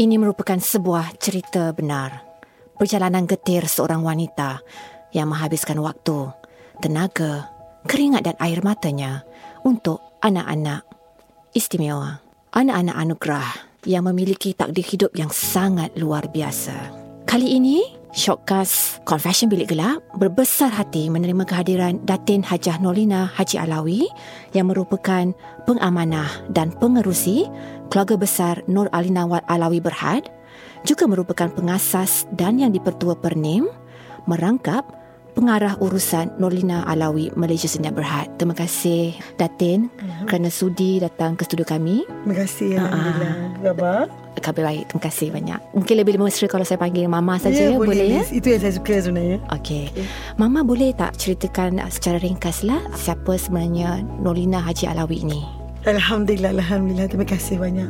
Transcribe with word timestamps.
Ini 0.00 0.16
merupakan 0.16 0.56
sebuah 0.56 1.20
cerita 1.20 1.76
benar. 1.76 2.24
Perjalanan 2.80 3.28
getir 3.28 3.68
seorang 3.68 4.00
wanita 4.00 4.64
yang 5.12 5.28
menghabiskan 5.28 5.76
waktu, 5.76 6.24
tenaga, 6.80 7.52
keringat 7.84 8.24
dan 8.24 8.36
air 8.40 8.64
matanya 8.64 9.28
untuk 9.60 10.00
anak-anak 10.24 10.88
istimewa. 11.52 12.24
Anak-anak 12.48 12.96
anugerah 12.96 13.48
yang 13.84 14.08
memiliki 14.08 14.56
takdir 14.56 14.88
hidup 14.88 15.12
yang 15.12 15.28
sangat 15.28 15.92
luar 16.00 16.32
biasa. 16.32 16.96
Kali 17.28 17.60
ini, 17.60 17.84
Shockcast 18.16 19.04
Confession 19.04 19.46
Bilik 19.46 19.70
Gelap 19.70 20.02
berbesar 20.18 20.72
hati 20.72 21.06
menerima 21.06 21.46
kehadiran 21.46 22.02
Datin 22.02 22.42
Hajah 22.42 22.82
Nolina 22.82 23.30
Haji 23.36 23.54
Alawi 23.60 24.08
yang 24.50 24.66
merupakan 24.66 25.30
pengamanah 25.62 26.26
dan 26.50 26.74
pengerusi 26.74 27.46
keluarga 27.90 28.14
besar 28.16 28.62
Nur 28.70 28.86
Alina 28.94 29.26
Wat 29.26 29.42
Alawi 29.50 29.82
Berhad 29.82 30.30
juga 30.86 31.04
merupakan 31.04 31.50
pengasas 31.52 32.24
dan 32.32 32.56
yang 32.56 32.72
dipertua 32.72 33.18
Pernim 33.18 33.68
merangkap 34.24 34.86
pengarah 35.34 35.78
urusan 35.78 36.34
Nolina 36.42 36.82
Alawi 36.86 37.30
Malaysia 37.38 37.70
Sdn 37.70 37.94
Berhad. 37.94 38.30
Terima 38.38 38.54
kasih 38.56 39.14
Datin 39.38 39.90
kerana 40.26 40.50
sudi 40.50 40.98
datang 40.98 41.38
ke 41.38 41.46
studio 41.46 41.66
kami. 41.66 42.06
Terima 42.06 42.34
kasih 42.34 42.70
Alhamdulillah. 42.78 43.34
Khabar? 43.60 44.04
Khabar 44.40 44.62
baik. 44.72 44.84
Terima 44.88 45.02
kasih 45.04 45.28
banyak. 45.34 45.60
Mungkin 45.76 45.94
lebih 46.00 46.14
mesra 46.16 46.46
kalau 46.48 46.64
saya 46.64 46.80
panggil 46.80 47.06
Mama 47.10 47.36
saja 47.36 47.70
Ya, 47.70 47.74
ya, 47.74 47.78
boleh, 47.78 48.08
ya? 48.08 48.22
Itu 48.30 48.46
yang 48.48 48.60
saya 48.62 48.74
suka 48.74 48.94
sebenarnya. 49.02 49.38
Okey. 49.52 49.92
Mama 50.40 50.64
boleh 50.64 50.96
tak 50.96 51.18
ceritakan 51.20 51.82
secara 51.92 52.16
ringkaslah 52.22 52.80
siapa 52.96 53.36
sebenarnya 53.36 54.00
Nolina 54.22 54.64
Haji 54.64 54.88
Alawi 54.88 55.26
ini? 55.26 55.59
Alhamdulillah, 55.88 56.52
Alhamdulillah. 56.60 57.08
Terima 57.08 57.24
kasih 57.24 57.56
banyak. 57.56 57.88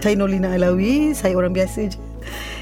Saya 0.00 0.16
Nolina 0.16 0.56
Alawi. 0.56 1.12
Saya 1.12 1.36
orang 1.36 1.52
biasa 1.52 1.92
je. 1.92 2.00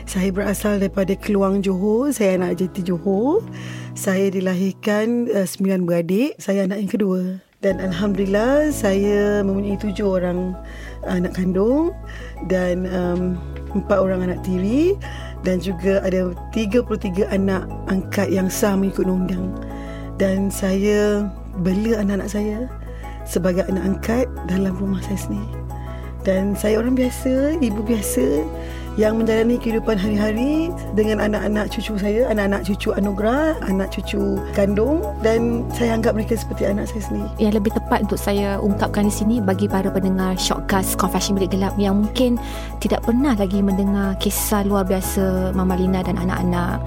Saya 0.02 0.34
berasal 0.34 0.82
daripada 0.82 1.14
Keluang 1.14 1.62
Johor. 1.62 2.10
Saya 2.10 2.34
anak 2.34 2.58
JT 2.58 2.90
Johor. 2.90 3.46
Saya 3.94 4.34
dilahirkan 4.34 5.30
uh, 5.30 5.46
sembilan 5.46 5.86
beradik. 5.86 6.34
Saya 6.42 6.66
anak 6.66 6.82
yang 6.82 6.90
kedua. 6.90 7.20
Dan 7.62 7.78
Alhamdulillah 7.78 8.74
saya 8.74 9.46
mempunyai 9.46 9.78
tujuh 9.78 10.20
orang 10.20 10.58
anak 11.06 11.38
kandung 11.38 11.94
dan 12.50 12.84
um, 12.90 13.40
empat 13.72 13.96
orang 13.96 14.26
anak 14.26 14.42
tiri 14.44 14.98
dan 15.48 15.64
juga 15.64 16.02
ada 16.04 16.34
33 16.52 17.30
anak 17.30 17.64
angkat 17.88 18.28
yang 18.28 18.50
sah 18.50 18.74
mengikut 18.74 19.06
undang. 19.06 19.54
Dan 20.18 20.50
saya 20.50 21.30
bela 21.62 22.02
anak-anak 22.02 22.28
saya 22.28 22.68
sebagai 23.24 23.64
anak 23.68 23.84
angkat 23.84 24.26
dalam 24.48 24.76
rumah 24.76 25.00
saya 25.04 25.18
sendiri. 25.18 25.64
Dan 26.24 26.56
saya 26.56 26.80
orang 26.80 26.96
biasa, 26.96 27.60
ibu 27.60 27.84
biasa 27.84 28.24
yang 28.94 29.18
menjalani 29.18 29.58
kehidupan 29.58 29.98
hari-hari 29.98 30.70
dengan 30.94 31.18
anak-anak 31.18 31.66
cucu 31.68 31.98
saya, 31.98 32.30
anak-anak 32.30 32.62
cucu 32.64 32.94
anugerah, 32.94 33.58
anak 33.66 33.90
cucu 33.90 34.38
kandung 34.54 35.02
dan 35.20 35.66
saya 35.74 35.98
anggap 35.98 36.14
mereka 36.14 36.38
seperti 36.38 36.64
anak 36.64 36.88
saya 36.88 37.02
sendiri. 37.10 37.28
Yang 37.42 37.54
lebih 37.60 37.72
tepat 37.76 38.08
untuk 38.08 38.16
saya 38.16 38.56
ungkapkan 38.62 39.10
di 39.10 39.14
sini 39.14 39.36
bagi 39.42 39.66
para 39.66 39.90
pendengar 39.90 40.38
Shockcast 40.38 40.96
Confession 40.96 41.36
Bilik 41.36 41.52
Gelap 41.52 41.74
yang 41.76 42.06
mungkin 42.06 42.38
tidak 42.78 43.02
pernah 43.04 43.34
lagi 43.34 43.60
mendengar 43.60 44.16
kisah 44.22 44.62
luar 44.64 44.86
biasa 44.86 45.52
Mama 45.52 45.74
Lina 45.74 46.00
dan 46.06 46.16
anak-anak 46.16 46.80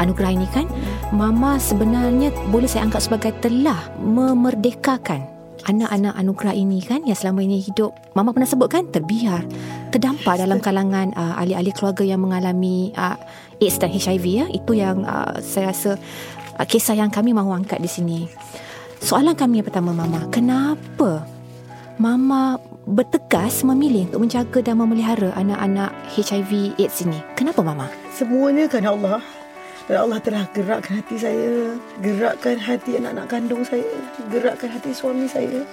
anugerah 0.00 0.32
ini 0.34 0.48
kan. 0.50 0.66
Mama 1.12 1.60
sebenarnya 1.60 2.34
boleh 2.48 2.66
saya 2.66 2.88
anggap 2.88 3.04
sebagai 3.04 3.36
telah 3.44 3.78
memerdekakan 4.00 5.39
anak-anak 5.70 6.18
anugerah 6.18 6.54
ini 6.58 6.82
kan 6.82 7.06
yang 7.06 7.14
selama 7.14 7.46
ini 7.46 7.62
hidup 7.62 7.94
mama 8.18 8.34
pernah 8.34 8.50
sebut 8.50 8.66
kan 8.66 8.90
terbiar 8.90 9.46
terdampar 9.90 10.38
dalam 10.38 10.62
kalangan 10.62 11.10
uh, 11.18 11.38
ahli-ahli 11.38 11.70
keluarga 11.74 12.06
yang 12.06 12.22
mengalami 12.22 12.94
uh, 12.94 13.18
AIDS 13.58 13.76
dan 13.78 13.90
HIV 13.90 14.24
ya. 14.24 14.46
Itu 14.50 14.72
yang 14.72 15.02
uh, 15.04 15.38
saya 15.42 15.74
rasa 15.74 15.98
uh, 16.56 16.66
kisah 16.66 16.96
yang 16.96 17.10
kami 17.10 17.34
mahu 17.34 17.50
angkat 17.52 17.82
di 17.82 17.90
sini. 17.90 18.18
Soalan 19.02 19.34
kami 19.34 19.60
yang 19.60 19.66
pertama 19.66 19.90
mama. 19.90 20.30
Kenapa 20.30 21.26
mama 22.00 22.56
bertegas 22.86 23.60
memilih 23.66 24.08
untuk 24.08 24.24
menjaga 24.24 24.58
dan 24.64 24.78
memelihara 24.78 25.34
anak-anak 25.36 25.90
HIV 26.16 26.78
AIDS 26.78 27.02
ini? 27.04 27.18
Kenapa 27.34 27.60
mama? 27.60 27.90
Semuanya 28.14 28.70
kerana 28.70 28.94
Allah. 28.94 29.39
Dan 29.90 30.06
Allah 30.06 30.22
telah 30.22 30.46
gerakkan 30.54 31.02
hati 31.02 31.18
saya, 31.18 31.74
gerakkan 31.98 32.62
hati 32.62 32.94
anak-anak 33.02 33.26
kandung 33.26 33.66
saya, 33.66 33.90
gerakkan 34.30 34.70
hati 34.70 34.94
suami 34.94 35.26
saya 35.26 35.66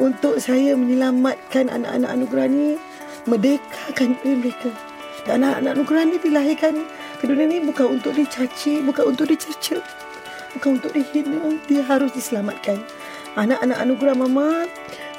untuk 0.00 0.40
saya 0.40 0.72
menyelamatkan 0.72 1.68
anak-anak 1.68 2.08
anugerah 2.08 2.48
ni, 2.48 2.80
merdekakan 3.28 4.16
diri 4.24 4.48
mereka. 4.48 4.72
Dan 5.28 5.44
anak-anak 5.44 5.76
anugerah 5.76 6.02
ni 6.08 6.16
dilahirkan 6.24 6.74
ke 7.20 7.24
dunia 7.28 7.44
ni 7.52 7.60
bukan 7.60 8.00
untuk 8.00 8.16
dicaci, 8.16 8.80
bukan 8.80 9.12
untuk 9.12 9.28
dicerca, 9.28 9.76
bukan 10.56 10.80
untuk 10.80 10.96
dihina, 10.96 11.60
dia 11.68 11.84
harus 11.84 12.16
diselamatkan. 12.16 12.80
Anak-anak 13.36 13.76
anugerah 13.76 14.16
mama 14.16 14.64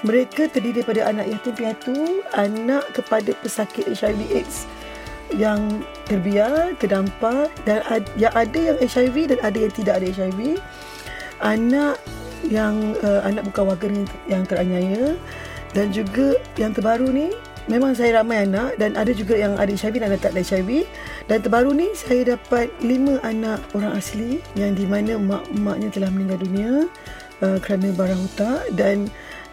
mereka 0.01 0.49
terdiri 0.49 0.81
daripada 0.81 1.13
anak 1.13 1.29
yatim 1.29 1.53
piatu, 1.53 2.25
anak 2.33 2.89
kepada 2.97 3.37
pesakit 3.45 3.85
HIV 3.85 4.33
AIDS 4.33 4.65
yang 5.35 5.83
terbiar, 6.05 6.75
terdampar 6.77 7.47
dan 7.63 7.81
ad, 7.87 8.03
yang 8.19 8.33
ada 8.35 8.59
yang 8.73 8.77
HIV 8.79 9.15
dan 9.35 9.39
ada 9.43 9.57
yang 9.57 9.73
tidak 9.73 9.93
ada 10.01 10.07
HIV. 10.11 10.59
Anak 11.41 11.97
yang 12.47 12.97
uh, 13.05 13.21
anak 13.25 13.45
bukan 13.53 13.63
warga 13.69 13.87
yang, 14.25 14.43
teraniaya 14.45 15.13
dan 15.77 15.93
juga 15.93 16.35
yang 16.57 16.73
terbaru 16.73 17.09
ni 17.13 17.29
memang 17.69 17.93
saya 17.93 18.21
ramai 18.21 18.49
anak 18.49 18.73
dan 18.81 18.97
ada 18.97 19.13
juga 19.13 19.37
yang 19.37 19.53
ada 19.61 19.69
HIV 19.69 20.01
dan 20.01 20.09
ada 20.09 20.19
tak 20.19 20.33
ada 20.33 20.41
HIV 20.41 20.89
dan 21.29 21.37
terbaru 21.45 21.71
ni 21.77 21.93
saya 21.93 22.33
dapat 22.33 22.73
lima 22.81 23.21
anak 23.21 23.61
orang 23.77 23.93
asli 23.93 24.41
yang 24.57 24.73
di 24.73 24.89
mana 24.89 25.21
mak-maknya 25.21 25.93
telah 25.93 26.09
meninggal 26.09 26.41
dunia 26.41 26.71
uh, 27.45 27.57
kerana 27.61 27.93
barang 27.93 28.21
otak 28.33 28.73
dan 28.73 29.05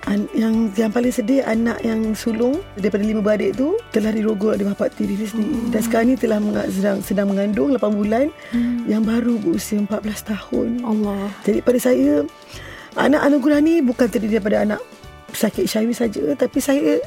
An- 0.07 0.31
yang 0.31 0.71
yang 0.79 0.95
paling 0.95 1.11
sedih 1.11 1.43
anak 1.43 1.83
yang 1.83 2.15
sulung 2.15 2.63
daripada 2.79 3.03
lima 3.03 3.19
beradik 3.19 3.59
tu 3.59 3.75
telah 3.91 4.15
dirogol 4.15 4.55
oleh 4.55 4.63
bapa 4.71 4.87
tiri 4.95 5.19
dia 5.19 5.27
sendiri 5.27 5.59
hmm. 5.59 5.71
dan 5.75 5.81
sekarang 5.83 6.07
ni 6.13 6.15
telah 6.15 6.39
menga- 6.39 6.71
sedang 6.71 7.03
sedang 7.03 7.27
mengandung 7.27 7.75
8 7.75 7.99
bulan 7.99 8.27
hmm. 8.55 8.87
yang 8.87 9.03
baru 9.03 9.43
berusia 9.43 9.83
14 9.83 9.99
tahun. 10.23 10.69
Allah 10.87 11.35
Jadi 11.43 11.59
pada 11.67 11.79
saya 11.83 12.23
anak 12.95 13.21
anugerah 13.27 13.59
ni 13.59 13.83
bukan 13.83 14.07
terdiri 14.07 14.39
daripada 14.39 14.63
anak 14.63 14.81
sakit 15.35 15.67
HIV 15.67 15.91
saja 15.93 16.23
tapi 16.39 16.59
saya 16.63 17.03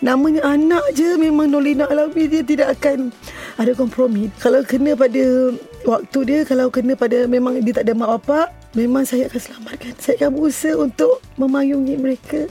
namanya 0.00 0.42
anak 0.46 0.84
je 0.96 1.16
memang 1.18 1.50
Nolina 1.50 1.88
Alawi 1.88 2.28
dia 2.28 2.42
tidak 2.42 2.78
akan 2.78 3.12
ada 3.58 3.72
kompromi. 3.74 4.30
Kalau 4.38 4.62
kena 4.64 4.94
pada 4.94 5.52
waktu 5.84 6.18
dia 6.24 6.38
kalau 6.46 6.70
kena 6.70 6.94
pada 6.94 7.26
memang 7.26 7.60
dia 7.60 7.74
tak 7.74 7.84
ada 7.88 7.94
mak 7.94 8.10
bapak 8.18 8.57
memang 8.76 9.04
saya 9.08 9.28
akan 9.30 9.40
selamatkan. 9.40 9.92
Saya 10.00 10.26
akan 10.26 10.30
berusaha 10.36 10.74
untuk 10.76 11.22
memayungi 11.40 11.96
mereka. 11.96 12.48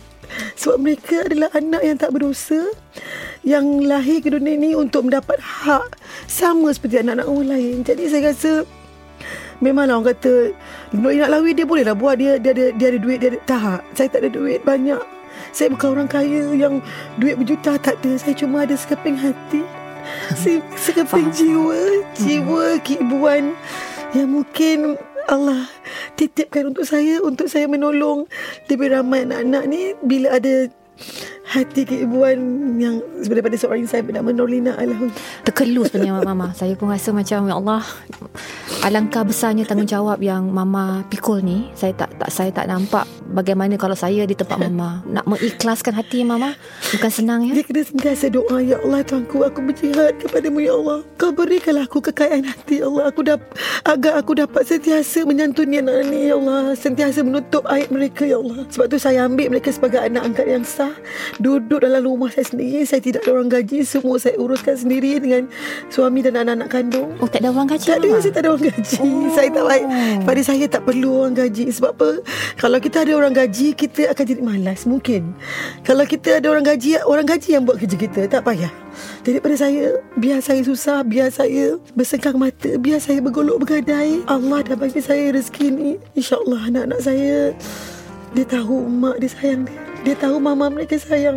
Sebab 0.59 0.77
mereka 0.83 1.23
adalah 1.23 1.49
anak 1.55 1.81
yang 1.87 1.95
tak 1.95 2.11
berdosa 2.11 2.67
yang 3.47 3.63
lahir 3.87 4.19
ke 4.19 4.27
dunia 4.27 4.59
ni 4.59 4.75
untuk 4.75 5.07
mendapat 5.07 5.39
hak 5.39 5.95
sama 6.27 6.67
seperti 6.75 6.99
anak-anak 6.99 7.27
orang 7.31 7.47
lain. 7.55 7.75
Jadi 7.87 8.03
saya 8.11 8.35
rasa 8.35 8.67
memanglah 9.63 9.97
orang 9.97 10.11
kata 10.13 10.51
Nur 10.93 11.15
Inak 11.15 11.31
Lawi 11.31 11.55
dia 11.55 11.63
boleh 11.63 11.87
lah 11.87 11.95
buat 11.95 12.19
dia 12.19 12.35
dia 12.43 12.51
ada 12.51 12.65
dia 12.75 12.87
ada 12.91 12.99
duit 12.99 13.17
dia 13.23 13.29
ada 13.31 13.39
tak. 13.47 13.79
Saya 13.95 14.07
tak 14.11 14.27
ada 14.27 14.29
duit 14.35 14.59
banyak. 14.67 14.99
Saya 15.55 15.71
bukan 15.71 15.89
orang 15.95 16.09
kaya 16.11 16.43
yang 16.59 16.83
duit 17.15 17.39
berjuta 17.39 17.79
tak 17.79 17.95
ada. 18.03 18.11
Saya 18.19 18.35
cuma 18.35 18.67
ada 18.67 18.75
sekeping 18.75 19.15
hati. 19.15 19.63
Se- 20.35 20.63
sekeping 20.75 21.31
Faham. 21.31 21.35
jiwa, 21.35 21.79
jiwa 22.19 22.65
keibuan 22.83 23.55
yang 24.11 24.27
mungkin 24.27 24.99
Allah 25.27 25.67
titipkan 26.15 26.71
untuk 26.71 26.87
saya 26.87 27.19
untuk 27.19 27.51
saya 27.51 27.67
menolong. 27.67 28.25
Lebih 28.71 28.95
ramai 28.95 29.27
anak-anak 29.27 29.63
ni 29.67 29.91
bila 30.03 30.39
ada 30.39 30.71
hati 31.47 31.87
keibuan 31.87 32.35
yang 32.75 32.99
daripada 33.23 33.55
seorang 33.55 33.87
insan 33.87 34.03
nak 34.11 34.23
menolina 34.27 34.75
Allah. 34.75 35.07
Terkelus 35.47 35.89
sebenarnya 35.89 36.19
Mama. 36.27 36.51
Saya 36.51 36.75
pun 36.75 36.91
rasa 36.91 37.15
macam 37.15 37.47
ya 37.47 37.55
Allah 37.55 37.81
alangkah 38.83 39.23
besarnya 39.23 39.63
tanggungjawab 39.63 40.19
yang 40.19 40.51
Mama 40.51 41.07
pikul 41.07 41.39
ni. 41.39 41.71
Saya 41.73 41.95
tak 41.95 42.19
tak 42.19 42.29
saya 42.29 42.51
tak 42.51 42.67
nampak 42.67 43.07
bagaimana 43.31 43.79
kalau 43.79 43.95
saya 43.95 44.27
di 44.27 44.35
tempat 44.35 44.59
Mama 44.59 45.07
nak 45.07 45.23
mengikhlaskan 45.23 45.95
hati 45.95 46.27
Mama. 46.27 46.51
Bukan 46.91 47.11
senang 47.11 47.47
ya. 47.47 47.55
Dia 47.55 47.63
kena 47.63 47.83
sentiasa 47.87 48.27
doa 48.27 48.59
Ya 48.59 48.77
Allah 48.83 49.01
Tuanku 49.03 49.43
Aku 49.43 49.59
berjihad 49.63 50.19
kepadamu 50.19 50.63
Ya 50.63 50.75
Allah 50.75 51.03
Kau 51.19 51.31
berikanlah 51.31 51.87
aku 51.87 51.99
kekayaan 51.99 52.47
hati 52.47 52.79
Ya 52.79 52.87
Allah 52.87 53.03
Aku 53.11 53.21
dapat 53.23 53.49
Agar 53.83 54.13
aku 54.19 54.31
dapat 54.37 54.63
sentiasa 54.67 55.23
menyantuni 55.27 55.79
anak 55.83 56.07
ni 56.11 56.31
Ya 56.31 56.35
Allah 56.39 56.75
Sentiasa 56.75 57.23
menutup 57.23 57.63
aib 57.71 57.91
mereka 57.91 58.23
Ya 58.23 58.39
Allah 58.39 58.63
Sebab 58.71 58.85
tu 58.91 58.97
saya 58.99 59.27
ambil 59.27 59.51
mereka 59.51 59.69
sebagai 59.71 59.99
anak 59.99 60.23
angkat 60.31 60.47
yang 60.47 60.63
sah 60.63 60.93
Duduk 61.37 61.83
dalam 61.83 62.01
rumah 62.05 62.29
saya 62.31 62.45
sendiri 62.47 62.85
Saya 62.87 63.01
tidak 63.03 63.25
ada 63.25 63.35
orang 63.37 63.49
gaji 63.49 63.83
Semua 63.83 64.17
saya 64.17 64.37
uruskan 64.39 64.75
sendiri 64.77 65.19
Dengan 65.21 65.49
suami 65.91 66.21
dan 66.25 66.39
anak-anak 66.39 66.69
kandung 66.69 67.09
Oh 67.19 67.29
tak 67.29 67.45
ada 67.45 67.53
orang 67.53 67.69
gaji 67.69 67.87
tak 67.87 68.03
ada, 68.03 68.07
Mama? 68.09 68.21
saya 68.21 68.33
tak 68.33 68.43
ada 68.43 68.49
orang 68.53 68.65
gaji. 68.67 68.97
Oh. 68.99 69.29
Saya 69.31 69.49
tak 69.49 69.65
baik. 69.65 69.85
Pada 70.27 70.41
saya 70.43 70.65
tak 70.67 70.81
perlu 70.83 71.09
orang 71.23 71.35
gaji. 71.37 71.65
Sebab 71.71 71.91
apa? 71.95 72.09
Kalau 72.59 72.77
kita 72.83 72.97
ada 73.07 73.11
orang 73.15 73.33
gaji, 73.33 73.67
kita 73.73 74.01
akan 74.11 74.23
jadi 74.27 74.41
malas. 74.43 74.79
Mungkin. 74.83 75.21
Kalau 75.87 76.03
kita 76.03 76.43
ada 76.43 76.47
orang 76.51 76.65
gaji, 76.67 76.89
orang 77.07 77.27
gaji 77.27 77.49
yang 77.55 77.63
buat 77.63 77.77
kerja 77.79 77.97
kita. 77.97 78.21
Tak 78.27 78.41
payah. 78.43 78.71
Jadi 79.23 79.37
pada 79.39 79.55
saya, 79.55 79.83
biar 80.17 80.39
saya 80.43 80.61
susah, 80.65 81.05
biar 81.05 81.29
saya 81.29 81.77
bersengkang 81.93 82.35
mata, 82.35 82.75
biar 82.81 82.99
saya 82.99 83.21
bergolok 83.23 83.63
bergadai. 83.63 84.21
Allah 84.25 84.59
dah 84.65 84.77
bagi 84.77 84.99
saya 84.99 85.31
rezeki 85.31 85.65
ni. 85.71 85.91
InsyaAllah 86.17 86.67
anak-anak 86.73 86.99
saya, 86.99 87.53
dia 88.33 88.45
tahu 88.45 88.89
mak 88.89 89.21
dia 89.21 89.29
sayang 89.29 89.69
dia. 89.69 89.86
Dia 90.07 90.15
tahu 90.15 90.39
mama 90.39 90.71
mereka 90.71 90.95
sayang. 90.95 91.35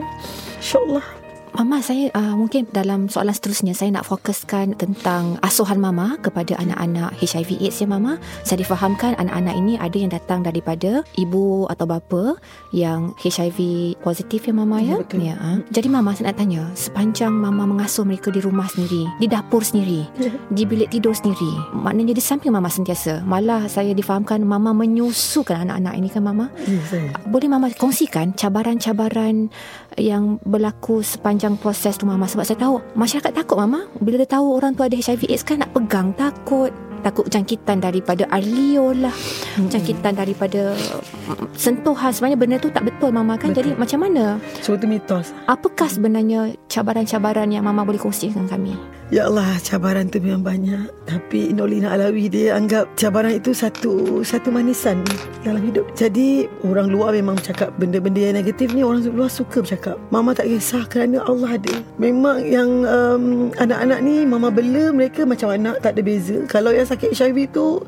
InsyaAllah. 0.62 1.19
Mama 1.50 1.82
saya 1.82 2.14
uh, 2.14 2.38
mungkin 2.38 2.70
dalam 2.70 3.10
soalan 3.10 3.34
seterusnya 3.34 3.74
saya 3.74 3.90
nak 3.90 4.06
fokuskan 4.06 4.78
tentang 4.78 5.34
asuhan 5.42 5.82
Mama 5.82 6.14
kepada 6.22 6.54
anak-anak 6.62 7.18
HIV 7.18 7.58
AIDS 7.58 7.82
ya 7.82 7.90
Mama. 7.90 8.22
Saya 8.46 8.62
difahamkan 8.62 9.18
anak-anak 9.18 9.54
ini 9.58 9.74
ada 9.74 9.96
yang 9.98 10.14
datang 10.14 10.46
daripada 10.46 11.02
ibu 11.18 11.66
atau 11.66 11.90
bapa 11.90 12.38
yang 12.70 13.18
HIV 13.18 13.58
positif 13.98 14.46
ya 14.46 14.54
Mama 14.54 14.78
ya. 14.78 14.94
Ya, 14.94 14.96
betul. 15.02 15.18
ya 15.26 15.34
uh. 15.42 15.58
Jadi 15.74 15.88
Mama 15.90 16.14
saya 16.14 16.30
nak 16.30 16.38
tanya, 16.38 16.62
sepanjang 16.78 17.34
Mama 17.34 17.66
mengasuh 17.66 18.06
mereka 18.06 18.30
di 18.30 18.38
rumah 18.38 18.70
sendiri, 18.70 19.10
di 19.18 19.26
dapur 19.26 19.66
sendiri, 19.66 20.06
Ya. 20.22 20.30
di 20.56 20.62
bilik 20.62 20.92
tidur 20.92 21.16
sendiri, 21.16 21.50
maknanya 21.74 22.14
di 22.14 22.22
samping 22.22 22.54
Mama 22.54 22.70
sentiasa. 22.70 23.26
Malah 23.26 23.66
saya 23.66 23.90
difahamkan 23.90 24.42
Mama 24.46 24.70
menyusukan 24.70 25.66
anak-anak 25.66 25.94
ini 25.98 26.08
kan 26.12 26.22
Mama. 26.22 26.46
Ya, 26.62 26.78
saya. 26.86 27.10
Boleh 27.26 27.48
Mama 27.50 27.72
kongsikan 27.74 28.38
cabaran-cabaran 28.38 29.50
yang 29.98 30.38
berlaku 30.46 31.02
sepanjang 31.02 31.39
proses 31.56 31.96
tu 31.96 32.04
Mama. 32.04 32.28
Sebab 32.28 32.44
saya 32.44 32.58
tahu 32.60 32.84
masyarakat 32.92 33.32
takut 33.32 33.56
Mama. 33.56 33.88
Bila 33.98 34.20
dia 34.20 34.28
tahu 34.28 34.60
orang 34.60 34.76
tu 34.76 34.84
ada 34.84 34.92
HIV 34.92 35.32
AIDS 35.32 35.42
kan 35.42 35.64
nak 35.64 35.72
pegang 35.72 36.12
takut. 36.12 36.68
Takut 37.00 37.24
jangkitan 37.32 37.80
daripada 37.80 38.28
air 38.28 38.44
liur 38.44 38.92
lah 38.92 39.16
jangkitan 39.56 40.20
daripada 40.20 40.76
mm, 40.76 41.56
sentuhan. 41.56 42.12
Sebenarnya 42.12 42.36
benda 42.36 42.56
tu 42.60 42.68
tak 42.68 42.84
betul 42.84 43.08
Mama 43.08 43.40
kan? 43.40 43.56
Betul. 43.56 43.64
jadi 43.64 43.70
macam 43.80 43.98
mana? 44.04 44.36
Semua 44.60 44.76
tu 44.76 44.84
mitos. 44.84 45.32
apakah 45.48 45.88
sebenarnya 45.88 46.52
cabaran-cabaran 46.68 47.48
yang 47.48 47.64
Mama 47.64 47.88
boleh 47.88 47.96
kongsikan 47.96 48.44
kami 48.44 48.76
Ya 49.10 49.26
Allah, 49.26 49.58
cabaran 49.58 50.06
tu 50.06 50.22
memang 50.22 50.46
banyak. 50.46 50.86
Tapi 51.02 51.50
Nolina 51.50 51.90
Alawi 51.98 52.30
dia 52.30 52.54
anggap 52.54 52.94
cabaran 52.94 53.34
itu 53.34 53.50
satu 53.50 54.22
satu 54.22 54.54
manisan 54.54 55.02
dalam 55.42 55.66
hidup. 55.66 55.82
Jadi 55.98 56.46
orang 56.62 56.94
luar 56.94 57.18
memang 57.18 57.34
cakap 57.42 57.74
benda-benda 57.74 58.30
yang 58.30 58.38
negatif 58.38 58.70
ni 58.70 58.86
orang 58.86 59.02
luar 59.10 59.26
suka 59.26 59.66
bercakap. 59.66 59.98
Mama 60.14 60.30
tak 60.30 60.46
kisah 60.46 60.86
kerana 60.86 61.26
Allah 61.26 61.58
ada. 61.58 61.74
Memang 61.98 62.38
yang 62.46 62.86
um, 62.86 63.50
anak-anak 63.58 63.98
ni 63.98 64.22
mama 64.22 64.46
bela 64.46 64.94
mereka 64.94 65.26
macam 65.26 65.50
anak 65.50 65.82
tak 65.82 65.98
ada 65.98 66.06
beza. 66.06 66.46
Kalau 66.46 66.70
yang 66.70 66.86
sakit 66.86 67.10
HIV 67.10 67.50
tu 67.50 67.82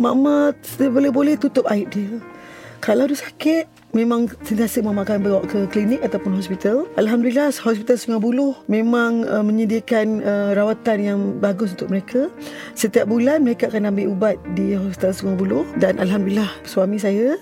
mama 0.00 0.56
boleh-boleh 0.80 1.36
tutup 1.36 1.68
aib 1.68 1.92
dia. 1.92 2.08
Kalau 2.84 3.08
dia 3.08 3.16
sakit 3.16 3.64
Memang 3.94 4.26
sentiasa 4.42 4.82
mama 4.82 5.06
akan 5.06 5.22
bawa 5.22 5.46
ke 5.46 5.70
klinik 5.70 6.02
ataupun 6.02 6.34
hospital. 6.34 6.90
Alhamdulillah 6.98 7.54
hospital 7.54 7.94
Sungai 7.94 8.18
Buloh 8.18 8.58
memang 8.66 9.22
uh, 9.22 9.38
menyediakan 9.38 10.18
uh, 10.18 10.50
rawatan 10.58 10.98
yang 10.98 11.18
bagus 11.38 11.78
untuk 11.78 11.94
mereka. 11.94 12.26
Setiap 12.74 13.06
bulan 13.06 13.46
mereka 13.46 13.70
akan 13.70 13.94
ambil 13.94 14.10
ubat 14.10 14.36
di 14.58 14.74
hospital 14.74 15.14
Sungai 15.14 15.38
Buloh 15.38 15.62
dan 15.78 16.02
alhamdulillah 16.02 16.50
suami 16.66 16.98
saya 16.98 17.38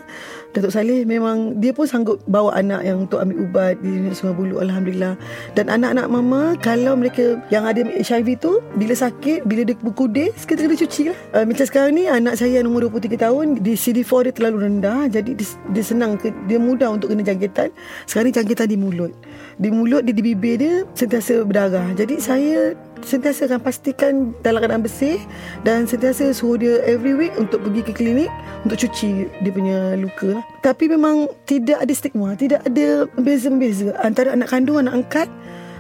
Datuk 0.53 0.69
Saleh 0.69 1.09
memang 1.09 1.57
dia 1.57 1.73
pun 1.73 1.89
sanggup 1.89 2.21
bawa 2.29 2.53
anak 2.61 2.85
yang 2.85 3.09
untuk 3.09 3.25
ambil 3.25 3.49
ubat 3.49 3.81
di 3.81 4.13
Sungai 4.13 4.37
Buloh 4.37 4.61
alhamdulillah. 4.61 5.17
Dan 5.57 5.73
anak-anak 5.73 6.07
mama 6.13 6.53
kalau 6.61 6.93
mereka 6.93 7.41
yang 7.49 7.65
ada 7.65 7.81
HIV 7.81 8.37
tu 8.37 8.61
bila 8.77 8.93
sakit 8.93 9.49
bila 9.49 9.65
dia 9.65 9.73
berkudis 9.81 10.45
kita 10.45 10.69
kena 10.69 10.77
cuci 10.77 11.03
lah. 11.09 11.19
Uh, 11.33 11.45
macam 11.49 11.65
sekarang 11.65 11.97
ni 11.97 12.05
anak 12.05 12.37
saya 12.37 12.61
yang 12.61 12.69
umur 12.69 12.93
23 12.93 13.17
tahun 13.17 13.47
di 13.65 13.73
CD4 13.73 14.29
dia 14.29 14.33
terlalu 14.37 14.57
rendah 14.69 15.09
jadi 15.09 15.31
dia, 15.33 15.47
dia 15.73 15.85
senang 15.85 16.21
ke, 16.21 16.29
dia 16.45 16.61
mudah 16.61 16.93
untuk 16.93 17.09
kena 17.09 17.25
jangkitan. 17.25 17.73
Sekarang 18.05 18.29
ni 18.29 18.35
jangkitan 18.37 18.67
di 18.69 18.77
mulut. 18.77 19.13
Di 19.61 19.69
mulut 19.69 20.05
dia 20.05 20.15
di 20.17 20.23
bibir 20.25 20.57
dia 20.61 20.75
sentiasa 20.97 21.45
berdarah. 21.45 21.93
Jadi 21.97 22.21
saya 22.21 22.73
sentiasa 23.03 23.51
akan 23.51 23.61
pastikan 23.61 24.13
dalam 24.47 24.63
keadaan 24.63 24.87
bersih 24.87 25.19
dan 25.67 25.85
sentiasa 25.85 26.31
suruh 26.31 26.57
dia 26.57 26.75
every 26.87 27.13
week 27.13 27.35
untuk 27.37 27.61
pergi 27.67 27.83
ke 27.83 27.93
klinik 27.93 28.31
untuk 28.63 28.79
cuci 28.79 29.29
dia 29.43 29.53
punya 29.53 29.99
luka. 29.99 30.41
Tapi 30.63 30.87
memang 30.89 31.29
tidak 31.45 31.83
ada 31.83 31.93
stigma, 31.93 32.39
tidak 32.39 32.63
ada 32.65 33.11
beza-beza 33.19 33.93
antara 34.01 34.33
anak 34.33 34.49
kandung, 34.49 34.79
anak 34.81 35.03
angkat, 35.03 35.29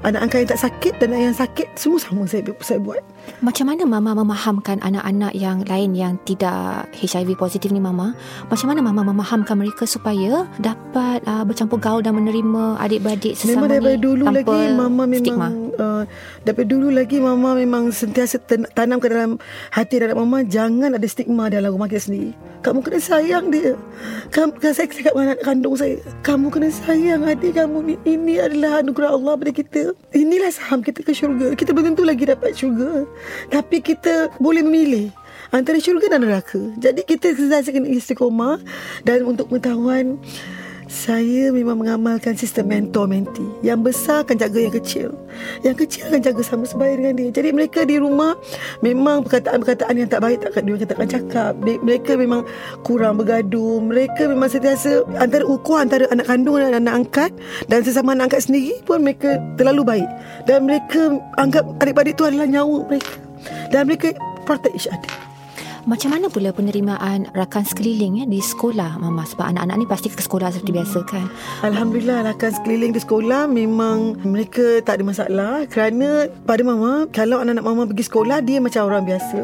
anak 0.02 0.20
angkat 0.26 0.38
yang 0.44 0.50
tak 0.50 0.62
sakit 0.66 0.92
dan 0.98 1.08
yang 1.14 1.36
sakit 1.36 1.66
semua 1.78 2.02
sama 2.02 2.26
saya 2.26 2.42
saya 2.60 2.82
buat. 2.82 3.02
Macam 3.42 3.66
mana 3.66 3.82
Mama 3.82 4.14
memahamkan 4.22 4.78
anak-anak 4.78 5.34
yang 5.34 5.66
lain 5.66 5.98
yang 5.98 6.14
tidak 6.22 6.86
HIV 6.94 7.34
positif 7.34 7.74
ni 7.74 7.82
Mama? 7.82 8.14
Macam 8.46 8.70
mana 8.70 8.78
Mama 8.86 9.02
memahamkan 9.02 9.58
mereka 9.58 9.82
supaya 9.82 10.46
dapat 10.62 11.26
uh, 11.26 11.42
bercampur 11.42 11.82
gaul 11.82 12.06
dan 12.06 12.14
menerima 12.14 12.78
adik-beradik 12.78 13.34
sesama 13.34 13.66
Memang 13.66 13.82
daripada 13.82 13.98
ni 13.98 14.04
dulu 14.06 14.24
tanpa 14.30 14.38
lagi 14.38 14.66
mama 14.78 15.02
stigma? 15.10 15.48
memang 15.50 15.54
uh, 15.74 16.02
daripada 16.46 16.68
dulu 16.70 16.88
lagi 16.94 17.16
mama 17.18 17.50
memang 17.58 17.84
sentiasa 17.90 18.38
ten- 18.38 18.70
tanam 18.78 19.02
ke 19.02 19.10
dalam 19.10 19.42
hati 19.74 19.98
anak 19.98 20.18
mama 20.18 20.46
jangan 20.46 20.94
ada 20.94 21.06
stigma 21.10 21.50
dalam 21.50 21.74
rumah 21.74 21.90
kita 21.90 22.06
sendiri. 22.06 22.30
Kamu 22.62 22.78
kena 22.86 23.02
sayang 23.02 23.50
dia. 23.50 23.74
Kamu 24.30 24.54
kan 24.62 24.70
saya 24.70 24.86
cakap 24.86 25.18
dengan 25.18 25.34
anak 25.34 25.42
kandung 25.42 25.74
saya, 25.74 25.98
kamu 26.22 26.46
kena 26.54 26.70
sayang 26.70 27.26
adik 27.26 27.58
kamu 27.58 27.78
ni. 27.82 27.94
Ini 28.06 28.46
adalah 28.46 28.86
anugerah 28.86 29.18
Allah 29.18 29.34
pada 29.34 29.50
kita. 29.50 29.82
Inilah 30.14 30.54
saham 30.54 30.78
kita 30.78 31.02
ke 31.02 31.10
syurga. 31.10 31.58
Kita 31.58 31.74
belum 31.74 31.90
tentu 31.94 32.06
lagi 32.06 32.22
dapat 32.22 32.54
syurga. 32.54 33.02
Tapi 33.48 33.80
kita 33.84 34.32
boleh 34.38 34.64
memilih 34.64 35.12
antara 35.52 35.76
syurga 35.78 36.08
dan 36.16 36.24
neraka. 36.24 36.58
Jadi 36.80 37.04
kita 37.04 37.36
kena 37.36 37.88
istiqomah 37.92 38.58
dan 39.04 39.28
untuk 39.28 39.52
pengetahuan 39.52 40.16
saya 40.92 41.48
memang 41.48 41.80
mengamalkan 41.80 42.36
sistem 42.36 42.68
mentor 42.68 43.08
menti. 43.08 43.40
Yang 43.64 43.80
besar 43.88 44.28
akan 44.28 44.36
jaga 44.36 44.60
yang 44.60 44.74
kecil. 44.76 45.08
Yang 45.64 45.88
kecil 45.88 46.12
akan 46.12 46.20
jaga 46.20 46.42
sama 46.44 46.64
sebaya 46.68 47.00
dengan 47.00 47.16
dia. 47.16 47.32
Jadi 47.32 47.48
mereka 47.48 47.88
di 47.88 47.96
rumah 47.96 48.36
memang 48.84 49.24
perkataan-perkataan 49.24 49.94
yang 49.96 50.12
tak 50.12 50.20
baik 50.20 50.44
tak 50.44 50.60
dia 50.60 50.84
tak 50.84 51.00
akan 51.00 51.08
cakap. 51.08 51.52
Dia- 51.64 51.80
Mereka 51.80 52.20
memang 52.20 52.44
kurang 52.84 53.16
bergaduh. 53.16 53.80
Mereka 53.80 54.28
memang 54.28 54.52
sentiasa 54.52 55.00
antara 55.16 55.48
ukur 55.48 55.80
antara 55.80 56.04
anak 56.12 56.28
kandung 56.28 56.60
dan 56.60 56.76
anak 56.76 57.08
angkat 57.08 57.32
dan 57.72 57.80
sesama 57.80 58.12
anak 58.12 58.28
angkat 58.28 58.52
sendiri 58.52 58.76
pun 58.84 59.00
mereka 59.00 59.40
terlalu 59.56 59.82
baik. 59.88 60.08
Dan 60.44 60.68
mereka 60.68 61.16
anggap 61.40 61.64
adik-adik 61.80 62.20
tu 62.20 62.28
adalah 62.28 62.44
nyawa 62.44 62.84
mereka. 62.84 63.16
Dan 63.72 63.88
mereka 63.88 64.12
protect 64.44 64.76
each 64.76 64.92
other. 64.92 65.31
Macam 65.82 66.14
mana 66.14 66.30
pula 66.30 66.54
penerimaan 66.54 67.26
rakan 67.34 67.66
sekeliling 67.66 68.22
ya, 68.22 68.24
di 68.30 68.38
sekolah 68.38 69.02
Mama? 69.02 69.26
Sebab 69.26 69.50
anak-anak 69.50 69.76
ni 69.82 69.86
pasti 69.90 70.14
ke 70.14 70.22
sekolah 70.22 70.54
seperti 70.54 70.78
biasa 70.78 70.98
kan? 71.10 71.26
Alhamdulillah 71.66 72.22
rakan 72.22 72.54
sekeliling 72.54 72.94
di 72.94 73.02
sekolah 73.02 73.50
memang 73.50 74.14
mereka 74.22 74.78
tak 74.86 75.02
ada 75.02 75.04
masalah 75.10 75.54
kerana 75.66 76.30
pada 76.46 76.62
mama 76.62 77.10
kalau 77.10 77.42
anak-anak 77.42 77.66
mama 77.66 77.82
pergi 77.90 78.06
sekolah 78.06 78.38
dia 78.46 78.62
macam 78.62 78.86
orang 78.86 79.02
biasa 79.02 79.40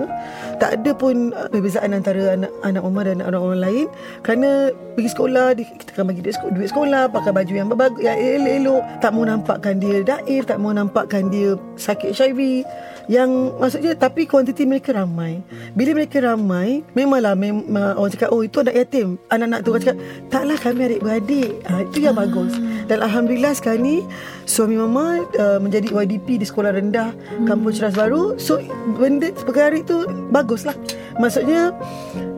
tak 0.63 0.79
ada 0.79 0.91
pun 0.95 1.35
uh, 1.35 1.51
perbezaan 1.51 1.91
antara 1.91 2.39
anak 2.39 2.55
anak 2.63 2.83
mama 2.87 3.01
dan 3.03 3.19
anak 3.19 3.43
orang 3.43 3.59
lain 3.59 3.87
kerana 4.23 4.71
pergi 4.95 5.11
sekolah 5.11 5.47
kita 5.59 5.91
akan 5.99 6.07
bagi 6.07 6.23
duit 6.23 6.71
sekolah 6.71 7.11
pakai 7.11 7.35
baju 7.35 7.53
yang 7.55 7.69
yang 7.99 8.19
elok-elok 8.19 8.83
tak 9.03 9.11
mau 9.11 9.27
nampakkan 9.27 9.75
dia 9.83 10.07
daif 10.07 10.47
tak 10.47 10.63
mau 10.63 10.71
nampakkan 10.71 11.31
dia 11.35 11.59
sakit 11.75 12.15
HIV 12.15 12.63
Yang 13.09 13.57
maksudnya 13.57 13.93
Tapi 13.97 14.29
kuantiti 14.29 14.69
mereka 14.69 14.93
ramai. 14.93 15.41
Bila 15.73 15.97
mereka 15.97 16.21
ramai 16.21 16.85
Memanglah 16.93 17.33
mem, 17.33 17.65
Orang 17.73 18.13
cakap 18.13 18.29
Oh 18.31 18.45
itu 18.45 18.61
anak 18.61 18.77
yatim. 18.77 19.17
Anak-anak 19.33 19.61
tu 19.65 19.69
orang 19.73 19.83
cakap 19.83 19.99
Taklah 20.29 20.59
kami 20.61 20.81
adik-beradik. 20.93 21.51
Ha, 21.67 21.89
Itu 21.89 21.99
yang 22.05 22.15
bagus. 22.15 22.53
Dan 22.87 23.01
Alhamdulillah 23.01 23.57
sekarang 23.57 23.81
ni 23.81 23.97
Suami 24.45 24.77
mama 24.77 25.25
uh, 25.41 25.59
Menjadi 25.59 25.89
YDP 25.89 26.41
Di 26.41 26.47
sekolah 26.47 26.77
rendah 26.77 27.17
Kampung 27.49 27.73
Ceras 27.73 27.97
Baru 27.97 28.37
So 28.37 28.61
benda 29.01 29.33
perkara 29.33 29.73
itu 29.81 30.05
Bagus 30.29 30.69
lah 30.69 30.77
Maksudnya 31.17 31.73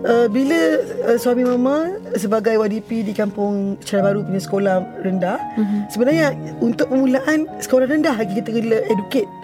uh, 0.07 0.27
Bila 0.31 0.59
uh, 1.11 1.19
suami 1.19 1.43
mama 1.43 1.99
Sebagai 2.15 2.55
YDP 2.55 3.03
Di 3.07 3.13
kampung 3.15 3.75
Ceras 3.83 4.07
Baru 4.07 4.23
Punya 4.23 4.43
sekolah 4.43 4.75
rendah 5.03 5.39
Sebenarnya 5.91 6.31
Untuk 6.63 6.87
permulaan 6.91 7.51
Sekolah 7.59 7.91
rendah 7.91 8.15
lagi 8.15 8.39
Kita 8.39 8.55
kena 8.55 8.79
educate 8.87 9.40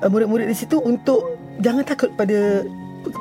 uh, 0.00 0.08
murid-murid 0.08 0.46
di 0.46 0.56
situ 0.56 0.76
untuk 0.78 1.24
jangan 1.58 1.84
takut 1.84 2.12
pada 2.14 2.64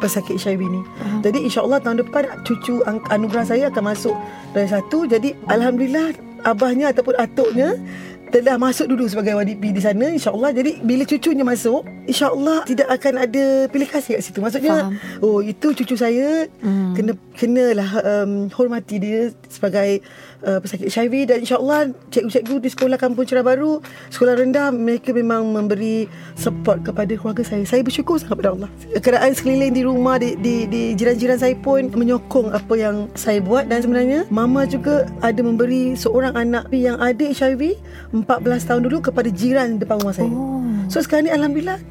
pesakit 0.01 0.36
HIV 0.36 0.62
ni. 0.65 0.82
Uh-huh. 0.82 1.22
Jadi 1.22 1.46
insya-Allah 1.46 1.77
tahun 1.77 2.01
depan 2.01 2.41
cucu 2.41 2.82
anugerah 2.86 3.46
saya 3.46 3.70
akan 3.70 3.84
masuk 3.86 4.15
dari 4.51 4.65
satu. 4.65 5.05
Jadi 5.05 5.38
alhamdulillah 5.46 6.17
abahnya 6.41 6.89
ataupun 6.89 7.13
atuknya 7.15 7.77
telah 8.25 8.58
masuk 8.58 8.89
dulu 8.89 9.05
sebagai 9.05 9.38
YDP 9.38 9.72
di 9.72 9.79
sana 9.79 10.10
insya-Allah. 10.10 10.51
Jadi 10.51 10.82
bila 10.82 11.05
cucunya 11.05 11.46
masuk, 11.46 11.86
insya-Allah 12.03 12.65
tidak 12.65 12.89
akan 12.89 13.13
ada 13.22 13.46
pilih 13.70 13.86
kasih 13.86 14.17
kat 14.17 14.24
situ. 14.25 14.41
Maksudnya 14.41 14.89
Faham. 14.89 14.98
oh 15.22 15.39
itu 15.39 15.72
cucu 15.72 15.94
saya 15.96 16.50
Hmm. 16.60 16.98
kena 16.98 17.13
kenalah 17.38 17.89
um, 18.01 18.50
hormati 18.51 18.98
dia 18.98 19.29
sebagai 19.48 20.01
uh, 20.44 20.60
pesakit 20.60 20.92
HIV 20.92 21.32
dan 21.32 21.38
insyaAllah 21.46 21.94
cikgu-cikgu 22.12 22.56
di 22.60 22.70
sekolah 22.72 22.98
kampung 23.00 23.24
Cerah 23.24 23.46
Baru 23.46 23.80
sekolah 24.12 24.36
rendah 24.42 24.74
mereka 24.75 25.15
memang 25.15 25.48
memberi 25.48 26.10
support 26.36 26.84
kepada 26.84 27.13
keluarga 27.15 27.46
saya. 27.46 27.63
Saya 27.63 27.86
bersyukur 27.86 28.20
sangat 28.20 28.42
pada 28.44 28.51
Allah. 28.58 28.70
Keadaan 29.00 29.32
sekeliling 29.32 29.72
di 29.72 29.82
rumah 29.86 30.20
di, 30.20 30.36
di, 30.39 30.68
di 30.68 30.98
jiran-jiran 30.98 31.39
saya 31.39 31.56
pun 31.56 31.88
menyokong 31.94 32.51
apa 32.51 32.74
yang 32.75 33.08
saya 33.15 33.39
buat. 33.39 33.70
Dan 33.72 33.86
sebenarnya 33.86 34.20
mama 34.34 34.68
juga 34.68 35.08
ada 35.24 35.39
memberi 35.39 35.96
seorang 35.96 36.36
anak 36.36 36.68
yang 36.74 37.00
ada 37.00 37.24
HIV 37.24 37.77
14 38.12 38.68
tahun 38.68 38.82
dulu 38.89 39.12
kepada 39.12 39.30
jiran 39.32 39.77
depan 39.80 40.01
rumah 40.01 40.15
saya. 40.15 40.32
Oh. 40.32 40.65
So 40.89 41.01
sekarang 41.01 41.30
ni 41.30 41.34
Alhamdulillah 41.34 41.82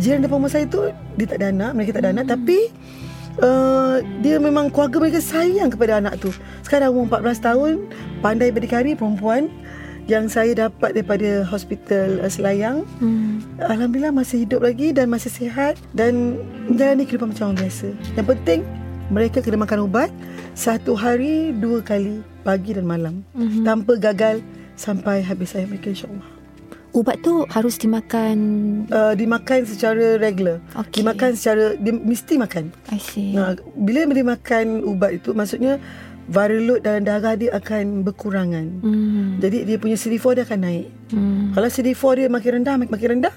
Jiran 0.00 0.24
depan 0.24 0.40
rumah 0.40 0.52
saya 0.52 0.64
tu 0.64 0.88
Dia 1.20 1.26
tak 1.28 1.44
ada 1.44 1.52
anak 1.52 1.70
Mereka 1.76 1.90
tak 1.92 2.02
ada 2.06 2.10
anak. 2.16 2.26
Tapi 2.32 2.58
uh, 3.42 4.02
Dia 4.22 4.36
memang 4.38 4.70
keluarga 4.70 5.02
mereka 5.02 5.20
sayang 5.22 5.70
kepada 5.72 5.98
anak 5.98 6.18
tu. 6.22 6.30
Sekarang 6.62 6.94
umur 6.94 7.20
14 7.20 7.42
tahun 7.42 7.74
Pandai 8.22 8.50
berdikari 8.54 8.94
perempuan 8.94 9.50
Yang 10.08 10.24
saya 10.38 10.52
dapat 10.68 10.94
daripada 10.96 11.44
hospital 11.44 12.22
uh, 12.22 12.30
Selayang. 12.30 12.86
Hmm. 13.02 13.42
Alhamdulillah 13.62 14.14
masih 14.14 14.46
hidup 14.46 14.62
lagi 14.62 14.94
Dan 14.94 15.10
masih 15.10 15.30
sihat 15.30 15.74
Dan 15.92 16.38
menjalani 16.70 17.04
kehidupan 17.04 17.34
macam 17.34 17.52
orang 17.52 17.66
biasa. 17.66 17.88
Yang 18.14 18.26
penting 18.38 18.60
Mereka 19.10 19.42
kena 19.42 19.58
makan 19.64 19.88
ubat 19.88 20.10
Satu 20.54 20.94
hari 20.94 21.50
Dua 21.56 21.82
kali 21.82 22.22
Pagi 22.46 22.72
dan 22.76 22.86
malam. 22.86 23.26
Mhm. 23.34 23.66
Tanpa 23.66 23.98
gagal 23.98 24.40
Sampai 24.78 25.26
habis 25.26 25.58
saya 25.58 25.66
mereka 25.66 25.90
insyaAllah 25.90 26.37
Ubat 26.96 27.20
tu 27.20 27.44
harus 27.52 27.76
dimakan 27.76 28.36
uh, 28.88 29.12
dimakan 29.12 29.64
secara 29.68 30.16
regular. 30.16 30.58
Okey. 30.74 31.04
Dimakan 31.04 31.30
secara 31.36 31.76
dia 31.76 31.94
mesti 31.94 32.34
makan. 32.40 32.64
I 32.90 32.98
see. 32.98 33.36
Nah, 33.36 33.54
bila 33.76 34.08
dia 34.08 34.26
makan 34.26 34.82
ubat 34.88 35.20
itu 35.20 35.36
maksudnya 35.36 35.76
viral 36.28 36.62
load 36.68 36.80
dalam 36.84 37.02
darah 37.08 37.34
dia 37.34 37.50
akan 37.56 38.04
berkurangan. 38.04 38.66
Hmm. 38.84 39.40
Jadi 39.40 39.64
dia 39.64 39.76
punya 39.80 39.96
CD4 39.96 40.26
dia 40.40 40.44
akan 40.44 40.60
naik. 40.60 40.86
Hmm. 41.12 41.56
Kalau 41.56 41.68
CD4 41.72 42.02
dia 42.16 42.26
makin 42.28 42.50
rendah 42.60 42.74
makin, 42.76 42.92
makin 42.92 43.08
rendah, 43.18 43.34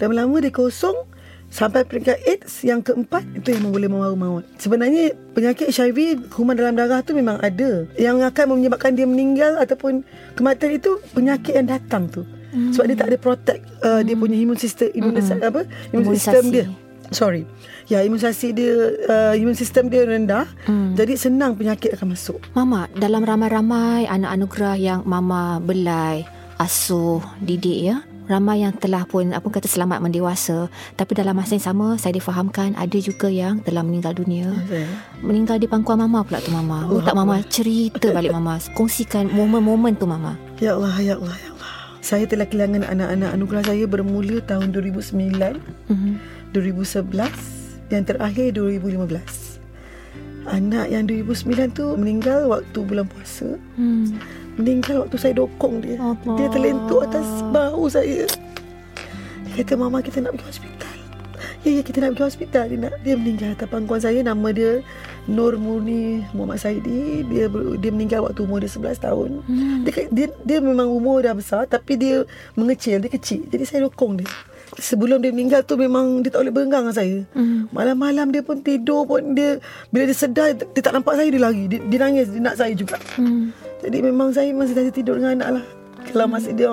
lama-lama 0.00 0.36
dia 0.40 0.52
kosong 0.52 0.96
sampai 1.50 1.82
peringkat 1.82 2.16
AIDS 2.24 2.62
yang 2.62 2.80
keempat 2.80 3.26
itu 3.34 3.52
yang 3.52 3.68
boleh 3.68 3.90
membawa 3.90 4.16
maut. 4.16 4.44
Sebenarnya 4.56 5.12
penyakit 5.34 5.68
HIV 5.68 6.30
kuman 6.30 6.56
dalam 6.56 6.78
darah 6.78 7.02
tu 7.04 7.12
memang 7.12 7.42
ada. 7.42 7.84
Yang 7.98 8.16
akan 8.32 8.56
menyebabkan 8.56 8.96
dia 8.96 9.04
meninggal 9.04 9.58
ataupun 9.60 10.06
kematian 10.38 10.78
itu 10.78 11.02
penyakit 11.12 11.58
yang 11.58 11.68
datang 11.68 12.08
tu. 12.08 12.24
Hmm. 12.50 12.70
Sebab 12.70 12.84
dia 12.86 12.96
tak 12.96 13.08
ada 13.08 13.18
protect 13.18 13.62
uh, 13.80 14.00
dia 14.00 14.14
punya 14.14 14.36
imun 14.36 14.54
sistem 14.54 14.90
imun 14.92 15.14
Hmm. 15.14 15.38
apa 15.40 15.60
imun 15.90 16.12
sistem 16.12 16.44
Imunisasi. 16.44 16.52
dia. 16.52 16.66
Sorry. 17.10 17.42
Ya, 17.86 18.02
imunisasi 18.02 18.54
dia 18.54 18.74
uh, 19.04 19.34
imun 19.34 19.54
sistem 19.54 19.86
dia 19.86 20.02
rendah. 20.02 20.46
Hmm. 20.62 20.94
Jadi 20.94 21.14
senang 21.14 21.54
penyakit 21.54 21.90
akan 21.92 22.14
masuk. 22.14 22.38
Mama, 22.52 22.86
dalam 22.92 23.22
ramai-ramai 23.22 24.06
anak 24.06 24.30
anugerah 24.30 24.74
yang 24.74 25.00
Mama 25.02 25.58
belai, 25.58 26.22
asuh, 26.56 27.18
didik 27.40 27.82
ya, 27.82 27.96
ramai 28.26 28.62
yang 28.62 28.70
telah 28.72 29.02
pun 29.02 29.34
apa 29.34 29.42
kata 29.42 29.66
selamat 29.66 29.98
mendewasa, 29.98 30.70
tapi 30.94 31.18
dalam 31.18 31.34
masa 31.34 31.58
yang 31.58 31.66
sama 31.66 31.98
saya 31.98 32.14
difahamkan 32.14 32.78
ada 32.78 32.94
juga 32.96 33.26
yang 33.26 33.58
telah 33.58 33.82
meninggal 33.82 34.14
dunia. 34.14 34.46
Meninggal 35.18 35.58
di 35.58 35.66
pangkuan 35.66 35.98
Mama 35.98 36.22
pula 36.22 36.38
tu 36.38 36.54
Mama. 36.54 36.86
Oh, 36.86 37.02
tak 37.02 37.18
Mama 37.18 37.42
cerita 37.44 38.06
balik 38.10 38.30
Mama, 38.30 38.62
kongsikan 38.72 39.26
momen-momen 39.26 39.98
tu 39.98 40.06
Mama. 40.06 40.38
Ya 40.62 40.78
Allah, 40.78 40.94
ya 40.96 41.18
Allah, 41.18 41.34
ya 41.34 41.50
Allah. 41.50 41.59
Saya 42.00 42.24
telah 42.24 42.48
kehilangan 42.48 42.88
anak-anak 42.88 43.30
anugerah 43.36 43.64
saya 43.64 43.84
bermula 43.84 44.40
tahun 44.44 44.72
2009, 44.72 45.60
Mhm. 45.92 46.12
2011, 46.56 47.32
yang 47.92 48.08
terakhir 48.08 48.56
2015. 48.56 49.60
Anak 50.48 50.88
yang 50.88 51.04
2009 51.04 51.68
tu 51.70 51.92
meninggal 51.94 52.48
waktu 52.48 52.78
bulan 52.80 53.04
puasa. 53.04 53.60
Hmm. 53.76 54.16
Meninggal 54.56 55.04
waktu 55.04 55.16
saya 55.20 55.36
dokong 55.36 55.84
dia. 55.84 56.00
Allah. 56.00 56.36
Dia 56.40 56.48
terlentuk 56.48 57.00
atas 57.04 57.28
bahu 57.52 57.86
saya. 57.86 58.24
Dia 59.44 59.52
kata, 59.60 59.76
Mama 59.76 60.00
kita 60.00 60.24
nak 60.24 60.40
pergi 60.40 60.48
hospital. 60.56 60.96
Ya, 61.60 61.70
ya 61.76 61.82
kita 61.84 62.00
nak 62.00 62.16
pergi 62.16 62.24
hospital. 62.24 62.64
Dia, 62.72 62.78
nak, 62.80 62.94
dia 63.04 63.14
meninggal 63.20 63.52
atas 63.52 63.68
pangkuan 63.68 64.00
saya. 64.00 64.24
Nama 64.24 64.48
dia 64.50 64.80
Nur 65.28 65.56
Murni 65.60 66.24
Muhammad 66.32 66.60
Saidi. 66.62 67.26
Dia 67.28 67.50
dia 67.76 67.90
meninggal 67.92 68.24
waktu 68.24 68.40
umur 68.44 68.62
dia 68.64 68.70
11 68.70 68.96
tahun. 69.00 69.30
Hmm. 69.44 69.84
Dia, 69.84 69.92
dia, 70.08 70.26
dia 70.46 70.58
memang 70.62 70.88
umur 70.88 71.20
dah 71.20 71.36
besar 71.36 71.68
tapi 71.68 72.00
dia 72.00 72.24
mengecil, 72.56 73.02
dia 73.02 73.10
kecil. 73.12 73.44
Jadi 73.48 73.64
saya 73.68 73.80
dokong 73.84 74.24
dia. 74.24 74.28
Sebelum 74.78 75.18
dia 75.18 75.34
meninggal 75.34 75.66
tu 75.66 75.74
memang 75.74 76.22
dia 76.22 76.30
tak 76.30 76.46
boleh 76.46 76.54
berenggang 76.54 76.82
dengan 76.86 76.96
saya. 76.96 77.18
Hmm. 77.34 77.66
Malam-malam 77.74 78.30
dia 78.30 78.42
pun 78.46 78.62
tidur 78.62 79.04
pun 79.04 79.34
dia 79.34 79.58
bila 79.90 80.06
dia 80.06 80.16
sedar 80.16 80.54
dia, 80.54 80.80
tak 80.80 80.94
nampak 80.94 81.18
saya 81.18 81.28
dia 81.28 81.42
lari. 81.42 81.66
Dia, 81.66 81.78
dia 81.84 81.98
nangis 81.98 82.30
dia 82.30 82.40
nak 82.40 82.56
saya 82.56 82.72
juga. 82.72 82.96
Hmm. 83.18 83.50
Jadi 83.80 83.98
memang 84.00 84.30
saya 84.30 84.52
masih 84.54 84.74
saya 84.76 84.90
tidur 84.94 85.18
dengan 85.18 85.40
anak 85.40 85.60
lah. 85.60 85.64
Kalau 86.10 86.26
masih 86.30 86.52
dia 86.56 86.70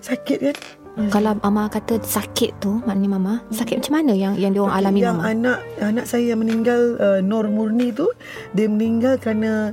sakit 0.00 0.38
kan. 0.50 0.56
Kalau 0.92 1.32
Mama 1.40 1.72
kata 1.72 2.04
sakit 2.04 2.60
tu, 2.60 2.84
maknanya 2.84 3.10
Mama, 3.16 3.34
sakit 3.48 3.80
macam 3.80 3.94
mana 3.96 4.12
yang 4.12 4.36
yang 4.36 4.52
diorang 4.52 4.76
alami 4.76 5.00
yang 5.00 5.16
Mama? 5.16 5.32
anak 5.32 5.58
anak 5.80 6.04
saya 6.04 6.36
yang 6.36 6.44
meninggal 6.44 7.00
uh, 7.00 7.20
Nur 7.24 7.48
Murni 7.48 7.96
tu 7.96 8.12
dia 8.52 8.68
meninggal 8.68 9.16
kerana 9.16 9.72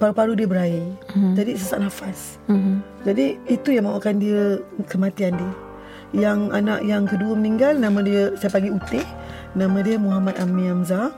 paru-paru 0.00 0.32
dia 0.38 0.48
berair. 0.48 0.88
Hmm. 1.12 1.36
Jadi 1.36 1.52
sesak 1.58 1.84
nafas. 1.84 2.40
Mhm. 2.48 2.80
Jadi 3.04 3.36
itu 3.50 3.68
yang 3.76 3.84
membuatkan 3.90 4.16
dia 4.16 4.62
kematian 4.88 5.36
dia. 5.36 5.52
Yang 6.16 6.38
anak 6.56 6.80
yang 6.88 7.04
kedua 7.04 7.36
meninggal 7.36 7.76
nama 7.76 8.00
dia 8.00 8.32
saya 8.40 8.48
panggil 8.48 8.72
Utih. 8.72 9.04
Nama 9.52 9.78
dia 9.84 9.96
Muhammad 10.00 10.40
Amir 10.40 10.72
Hamzah. 10.72 11.12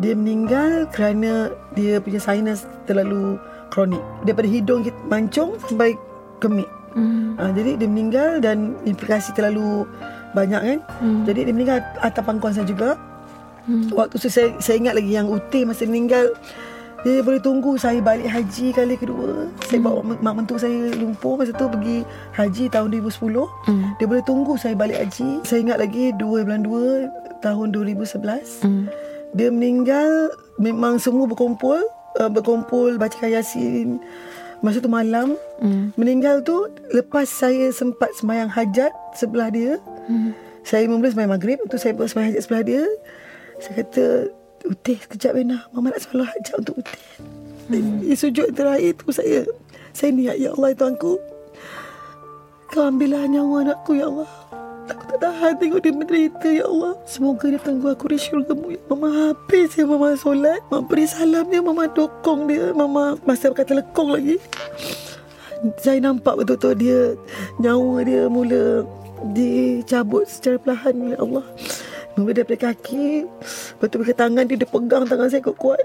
Dia 0.00 0.16
meninggal 0.16 0.88
kerana 0.88 1.52
dia 1.76 2.00
punya 2.00 2.22
sinus 2.22 2.64
terlalu 2.88 3.36
kronik. 3.68 4.00
Daripada 4.24 4.48
hidung 4.48 4.80
mancung 5.10 5.60
sampai 5.68 5.98
kemik. 6.40 6.70
Hmm. 6.94 7.34
Ha, 7.36 7.50
jadi 7.52 7.76
dia 7.78 7.88
meninggal 7.90 8.38
dan 8.38 8.78
implikasi 8.86 9.34
terlalu 9.34 9.86
banyak 10.32 10.60
kan. 10.62 10.78
Hmm. 11.02 11.22
Jadi 11.26 11.50
dia 11.50 11.54
meninggal 11.54 11.78
atas 12.02 12.22
pangkuan 12.22 12.54
saya 12.54 12.66
juga. 12.66 12.96
Hmm. 13.66 13.90
Waktu 13.92 14.16
tu 14.20 14.28
saya, 14.30 14.54
saya 14.62 14.76
ingat 14.78 14.94
lagi 14.94 15.12
yang 15.14 15.26
Utih 15.30 15.66
masa 15.66 15.88
meninggal 15.88 16.30
dia 17.04 17.20
boleh 17.20 17.36
tunggu 17.36 17.76
saya 17.76 18.00
balik 18.00 18.24
haji 18.24 18.72
kali 18.72 18.96
kedua. 18.96 19.52
Saya 19.68 19.76
bawa 19.84 20.00
mak 20.00 20.34
mentua 20.40 20.56
saya 20.56 20.88
Lumpur 20.96 21.36
masa 21.36 21.52
tu 21.52 21.68
pergi 21.68 22.00
haji 22.32 22.72
tahun 22.72 22.88
2010. 22.96 23.44
Hmm. 23.68 23.92
Dia 24.00 24.06
boleh 24.08 24.24
tunggu 24.24 24.56
saya 24.56 24.72
balik 24.72 25.04
haji. 25.04 25.44
Saya 25.44 25.60
ingat 25.68 25.84
lagi 25.84 26.16
2 26.16 26.48
bulan 26.48 26.64
2 26.64 27.44
tahun 27.44 27.76
2011. 27.76 28.64
Hmm. 28.64 28.88
Dia 29.36 29.52
meninggal 29.52 30.32
memang 30.56 30.96
semua 30.96 31.28
berkumpul 31.28 31.76
uh, 32.16 32.30
berkumpul 32.32 32.96
baca 32.96 33.28
yasin. 33.28 34.00
Masa 34.64 34.80
tu 34.80 34.88
malam 34.88 35.36
Hmm. 35.60 35.92
meninggal 36.00 36.40
tu 36.40 36.72
lepas 36.90 37.28
saya 37.28 37.68
sempat 37.68 38.16
sembahyang 38.16 38.48
hajat 38.48 38.90
sebelah 39.12 39.52
dia. 39.52 39.76
Hmm. 40.08 40.32
Saya 40.64 40.88
mula 40.88 41.12
sembahyang 41.12 41.36
maghrib 41.36 41.60
tu 41.68 41.76
saya 41.76 41.92
buat 41.92 42.08
sembahyang 42.08 42.32
hajat 42.32 42.42
sebelah 42.48 42.64
dia. 42.64 42.82
Saya 43.60 43.84
kata 43.84 44.04
Utih 44.64 44.96
sekejap 44.96 45.36
Bena 45.36 45.68
Mama 45.76 45.92
nak 45.92 46.00
solat 46.00 46.26
hajat 46.32 46.64
untuk 46.64 46.80
Utih 46.80 47.00
hmm. 47.68 48.00
Di 48.02 48.16
sujud 48.16 48.48
terakhir 48.56 48.96
tu 48.96 49.12
saya 49.12 49.44
Saya 49.92 50.10
niat 50.10 50.40
Ya 50.40 50.56
Allah 50.56 50.72
Tuanku 50.72 51.20
Kau 52.72 52.82
ambillah 52.88 53.28
nyawa 53.28 53.68
anakku 53.68 53.94
Ya 53.94 54.08
Allah 54.08 54.26
tak 55.14 55.30
tahan 55.30 55.52
tengok 55.62 55.78
dia 55.78 55.92
menderita 55.94 56.48
Ya 56.50 56.66
Allah. 56.66 56.98
Semoga 57.06 57.46
dia 57.46 57.62
tunggu 57.62 57.86
aku 57.94 58.10
di 58.10 58.18
syurgamu 58.18 58.74
Ya 58.74 58.82
Mama 58.90 59.08
habis 59.30 59.70
ya 59.78 59.86
Mama 59.86 60.18
solat. 60.18 60.58
Mama 60.66 60.82
beri 60.90 61.06
salam 61.06 61.46
dia 61.46 61.62
Mama 61.62 61.86
dokong 61.86 62.50
dia. 62.50 62.74
Mama 62.74 63.14
masa 63.22 63.54
berkata 63.54 63.78
lekong 63.78 64.10
lagi. 64.10 64.36
Saya 65.78 66.02
nampak 66.02 66.34
betul-betul 66.42 66.74
dia 66.74 67.00
nyawa 67.62 68.02
dia 68.02 68.26
mula 68.26 68.82
dicabut 69.30 70.26
secara 70.26 70.58
perlahan 70.58 70.94
oleh 70.98 71.18
Allah. 71.22 71.46
Mula 72.18 72.34
daripada 72.34 72.74
kaki. 72.74 73.30
Lepas 73.78 73.86
tu 73.86 73.98
tangan 74.02 74.44
dia 74.50 74.58
Dia 74.58 74.66
pegang 74.66 75.06
tangan 75.06 75.30
saya 75.30 75.42
kuat-kuat. 75.46 75.82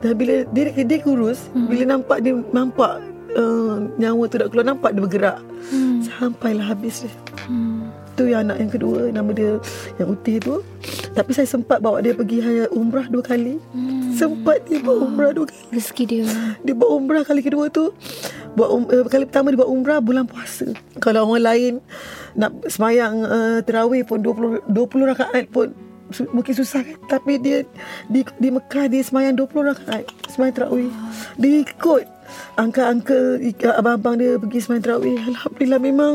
Dan 0.00 0.16
bila 0.16 0.48
dia, 0.56 0.72
dia 0.72 0.98
kurus 1.04 1.52
hmm. 1.52 1.68
Bila 1.68 1.84
nampak 1.96 2.20
dia 2.20 2.36
Nampak 2.52 3.00
uh, 3.36 3.76
Nyawa 3.96 4.24
tu 4.28 4.36
nak 4.40 4.48
keluar 4.52 4.66
Nampak 4.72 4.96
dia 4.96 5.02
bergerak. 5.04 5.38
Hmm. 5.68 6.00
Sampailah 6.04 6.72
habis 6.72 7.04
dia. 7.04 7.12
Hmm. 7.44 8.03
Tu 8.14 8.30
yang 8.30 8.46
anak 8.46 8.62
yang 8.62 8.70
kedua 8.70 9.10
Nama 9.10 9.30
dia 9.34 9.52
Yang 9.98 10.08
utih 10.14 10.36
tu. 10.38 10.54
Tapi 11.14 11.30
saya 11.30 11.46
sempat 11.46 11.78
bawa 11.78 12.02
dia 12.02 12.14
pergi 12.14 12.66
Umrah 12.74 13.06
dua 13.06 13.22
kali. 13.22 13.58
Hmm. 13.70 14.10
Sempat 14.14 14.66
dia 14.66 14.78
bawa 14.82 15.10
umrah 15.10 15.30
dua 15.34 15.46
kali. 15.50 15.62
Rezeki 15.74 16.04
dia. 16.06 16.26
Dia 16.62 16.74
bawa 16.74 16.90
umrah 16.98 17.22
kali 17.26 17.42
kedua 17.42 17.70
tu. 17.70 17.90
Buat 18.54 18.70
um, 18.70 18.86
uh, 18.86 19.06
Kali 19.10 19.26
pertama 19.26 19.50
dia 19.50 19.58
buat 19.58 19.70
umrah 19.70 19.98
Bulan 19.98 20.26
puasa. 20.26 20.70
Kalau 21.02 21.26
orang 21.26 21.42
lain 21.42 21.72
nak 22.34 22.50
semayang 22.66 23.26
uh, 23.26 23.58
terawih 23.62 24.02
pun 24.06 24.22
20 24.22 24.70
20 24.70 25.10
rakaat 25.14 25.44
pun 25.50 25.70
su, 26.10 26.26
mungkin 26.30 26.54
susah 26.54 26.82
kan? 26.82 26.98
Tapi 27.06 27.38
dia 27.38 27.62
di 28.10 28.26
di 28.38 28.48
Mekah 28.50 28.90
dia 28.90 29.02
semayang 29.02 29.38
20 29.38 29.70
rakaat 29.74 30.04
semayang 30.30 30.54
terawih. 30.54 30.90
Dia 31.38 31.62
ikut 31.62 32.04
angka-angka 32.58 33.38
abang-abang 33.78 34.18
dia 34.18 34.38
pergi 34.38 34.58
semayang 34.62 34.84
terawih. 34.84 35.18
Alhamdulillah 35.18 35.80
memang 35.82 36.12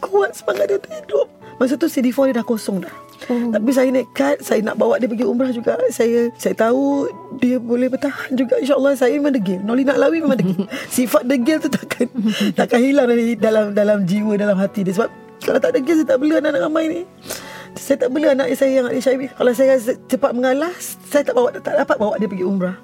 kuat 0.00 0.34
semangat 0.34 0.70
dia 0.70 0.78
hidup. 0.78 1.26
Masa 1.58 1.74
tu 1.74 1.90
CD4 1.90 2.30
dia 2.30 2.34
dah 2.38 2.46
kosong 2.46 2.86
dah. 2.86 2.94
Oh. 3.26 3.50
Tapi 3.50 3.74
saya 3.74 3.90
nekat 3.90 4.38
Saya 4.46 4.62
nak 4.62 4.78
bawa 4.78 4.94
dia 5.02 5.10
pergi 5.10 5.26
umrah 5.26 5.50
juga. 5.50 5.74
Saya 5.90 6.30
saya 6.38 6.54
tahu 6.54 7.10
Dia 7.42 7.58
boleh 7.58 7.90
bertahan 7.90 8.30
juga. 8.38 8.62
InsyaAllah 8.62 8.94
saya 8.94 9.18
memang 9.18 9.34
degil. 9.34 9.58
Noli 9.66 9.82
nak 9.82 9.98
lawi 9.98 10.22
memang 10.22 10.38
degil. 10.38 10.70
Sifat 10.94 11.26
degil 11.26 11.58
tu 11.58 11.66
takkan 11.66 12.06
Takkan 12.58 12.78
hilang 12.78 13.10
dari 13.10 13.34
dalam 13.34 13.74
dalam 13.74 14.06
jiwa 14.06 14.38
Dalam 14.38 14.54
hati 14.54 14.86
dia. 14.86 14.94
Sebab 14.94 15.10
kalau 15.38 15.58
tak 15.62 15.86
game 15.86 15.98
saya 16.02 16.08
tak 16.14 16.18
bela 16.18 16.34
anak-anak 16.42 16.62
ramai 16.66 16.84
ni. 16.90 17.00
Saya 17.78 17.96
tak 18.00 18.10
bela 18.10 18.34
anak 18.34 18.50
saya 18.58 18.82
yang 18.82 18.86
ada 18.90 18.98
HIV 18.98 19.38
kalau 19.38 19.52
saya 19.54 19.78
cepat 20.10 20.30
mengalah 20.34 20.72
saya 20.82 21.22
tak 21.22 21.34
bawa 21.38 21.54
tak 21.54 21.78
dapat 21.78 21.96
bawa 21.96 22.18
dia 22.18 22.26
pergi 22.26 22.44
umrah. 22.46 22.74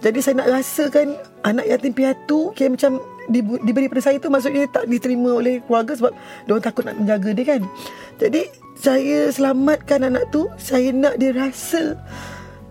Jadi 0.00 0.18
saya 0.24 0.40
nak 0.40 0.48
rasakan 0.48 1.18
anak 1.44 1.66
yatim 1.68 1.92
piatu 1.92 2.54
okay, 2.54 2.70
macam 2.70 3.02
diberi 3.30 3.86
pada 3.86 4.02
saya 4.02 4.16
tu 4.16 4.32
maksudnya 4.32 4.64
tak 4.68 4.88
diterima 4.88 5.36
oleh 5.36 5.60
keluarga 5.64 5.92
sebab 5.94 6.12
dia 6.48 6.60
takut 6.64 6.82
nak 6.88 6.96
menjaga 6.96 7.30
dia 7.36 7.44
kan. 7.44 7.62
Jadi 8.18 8.42
saya 8.78 9.28
selamatkan 9.30 10.08
anak 10.08 10.30
tu 10.32 10.48
saya 10.56 10.90
nak 10.94 11.20
dia 11.20 11.34
rasa 11.34 11.98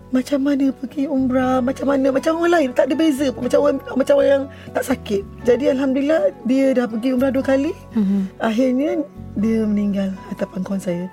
macam 0.08 0.40
mana 0.40 0.72
pergi 0.72 1.04
umrah 1.04 1.60
macam 1.60 1.92
mana 1.92 2.08
macam 2.08 2.40
orang 2.40 2.52
lain 2.56 2.68
tak 2.72 2.88
ada 2.88 2.96
beza 2.96 3.28
pun 3.28 3.44
macam 3.44 3.60
orang 3.60 3.76
macam 3.92 4.14
orang 4.16 4.30
yang 4.32 4.44
tak 4.72 4.84
sakit. 4.88 5.22
Jadi 5.44 5.64
alhamdulillah 5.68 6.32
dia 6.48 6.72
dah 6.72 6.86
pergi 6.88 7.08
umrah 7.12 7.32
dua 7.32 7.44
kali. 7.44 7.72
Mm-hmm. 7.92 8.20
akhirnya 8.40 8.90
dia 9.38 9.58
meninggal 9.68 10.08
hadapan 10.32 10.60
kawan 10.64 10.80
saya. 10.80 11.04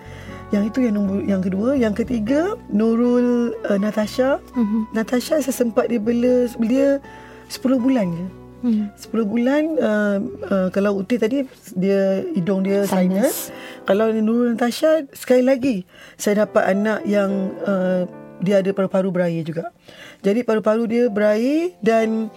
Yang 0.53 0.63
itu 0.71 0.79
yang 0.87 0.95
nombor 0.95 1.19
yang 1.27 1.41
kedua. 1.43 1.75
Yang 1.75 1.93
ketiga 2.05 2.55
Nurul 2.71 3.51
uh, 3.67 3.79
Natasha. 3.81 4.39
Mm-hmm. 4.55 4.81
Natasha 4.95 5.43
saya 5.43 5.55
sempat 5.55 5.91
dia 5.91 5.99
bela 5.99 6.47
dia 6.63 7.03
10 7.51 7.83
bulan 7.83 8.09
je 8.15 8.44
Hmm. 8.65 8.89
10 8.97 9.29
bulan 9.29 9.63
uh, 9.77 10.17
uh, 10.49 10.67
Kalau 10.73 10.97
Uti 10.97 11.21
tadi 11.21 11.45
Dia 11.77 12.25
Hidung 12.33 12.65
dia 12.65 12.81
sinus, 12.89 12.97
sinus. 12.97 13.37
Kalau 13.85 14.09
Nurul 14.09 14.57
Natasha 14.57 15.05
Sekali 15.13 15.45
lagi 15.45 15.85
Saya 16.17 16.49
dapat 16.49 16.73
anak 16.73 17.05
yang 17.05 17.53
uh, 17.61 18.09
dia 18.43 18.59
ada 18.59 18.71
paru-paru 18.75 19.11
berair 19.13 19.43
juga. 19.47 19.71
Jadi 20.19 20.43
paru-paru 20.43 20.83
dia 20.89 21.05
berair 21.07 21.75
dan 21.79 22.27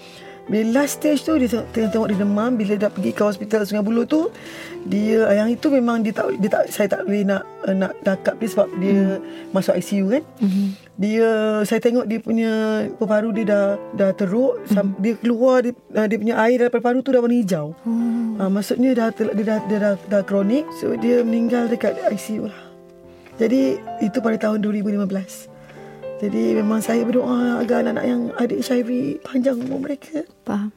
bila 0.48 0.80
last 0.80 1.04
stage 1.04 1.20
tu 1.28 1.36
dia 1.36 1.48
tengok, 1.48 1.92
tengok 1.92 2.08
dia 2.08 2.18
demam 2.24 2.56
bila 2.56 2.72
dah 2.80 2.88
pergi 2.88 3.12
ke 3.12 3.20
hospital 3.20 3.68
Sungai 3.68 3.84
Buloh 3.84 4.08
tu 4.08 4.32
dia 4.88 5.28
yang 5.36 5.52
itu 5.52 5.68
memang 5.68 6.00
dia 6.00 6.16
tak 6.16 6.40
dia 6.40 6.48
tak 6.48 6.72
saya 6.72 6.88
tak 6.88 7.04
boleh 7.04 7.20
nak 7.28 7.44
uh, 7.68 7.76
nak 7.76 7.92
dakap 8.00 8.40
dia 8.40 8.48
sebab 8.48 8.68
dia 8.80 8.96
hmm. 9.20 9.52
masuk 9.52 9.76
ICU 9.76 10.06
kan. 10.08 10.24
Hmm. 10.40 10.68
Dia 10.98 11.28
saya 11.68 11.80
tengok 11.84 12.08
dia 12.08 12.18
punya 12.18 12.52
paru-paru 12.96 13.28
dia 13.36 13.44
dah 13.44 13.66
dah 13.92 14.10
teruk 14.16 14.64
hmm. 14.72 14.96
dia 14.96 15.12
keluar 15.20 15.60
dia, 15.60 15.76
uh, 15.92 16.06
dia 16.08 16.16
punya 16.16 16.34
air 16.40 16.56
dalam 16.64 16.72
paru-paru 16.72 16.98
tu 17.04 17.10
dah 17.12 17.20
warna 17.20 17.36
hijau. 17.36 17.76
Hmm. 17.84 18.40
Uh, 18.40 18.48
maksudnya 18.48 18.96
dah 18.96 19.12
dia 19.12 19.28
dah 19.28 19.34
dia 19.36 19.44
dah, 19.44 19.58
dia 19.68 19.78
dah, 19.78 19.94
dah 20.08 20.22
kronik 20.24 20.64
so 20.80 20.96
dia 20.96 21.20
meninggal 21.20 21.68
dekat 21.68 21.92
ICU 22.08 22.48
lah. 22.48 22.58
Jadi 23.36 23.76
itu 24.00 24.18
pada 24.18 24.40
tahun 24.40 24.64
2015. 24.64 25.04
Jadi 26.18 26.58
memang 26.58 26.82
saya 26.82 27.06
berdoa 27.06 27.62
agar 27.62 27.86
anak-anak 27.86 28.06
yang 28.10 28.22
ada 28.34 28.54
HIV 28.58 29.22
panjang 29.22 29.54
umur 29.62 29.86
mereka. 29.86 30.26
Faham. 30.48 30.72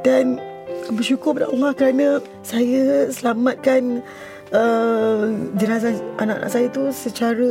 Dan 0.00 0.40
bersyukur 0.88 1.36
kepada 1.36 1.52
Allah 1.52 1.70
kerana 1.76 2.06
saya 2.40 3.10
selamatkan 3.12 4.00
uh, 4.54 5.28
jenazah 5.58 5.98
anak-anak 6.16 6.50
saya 6.50 6.66
tu 6.72 6.88
secara 6.94 7.50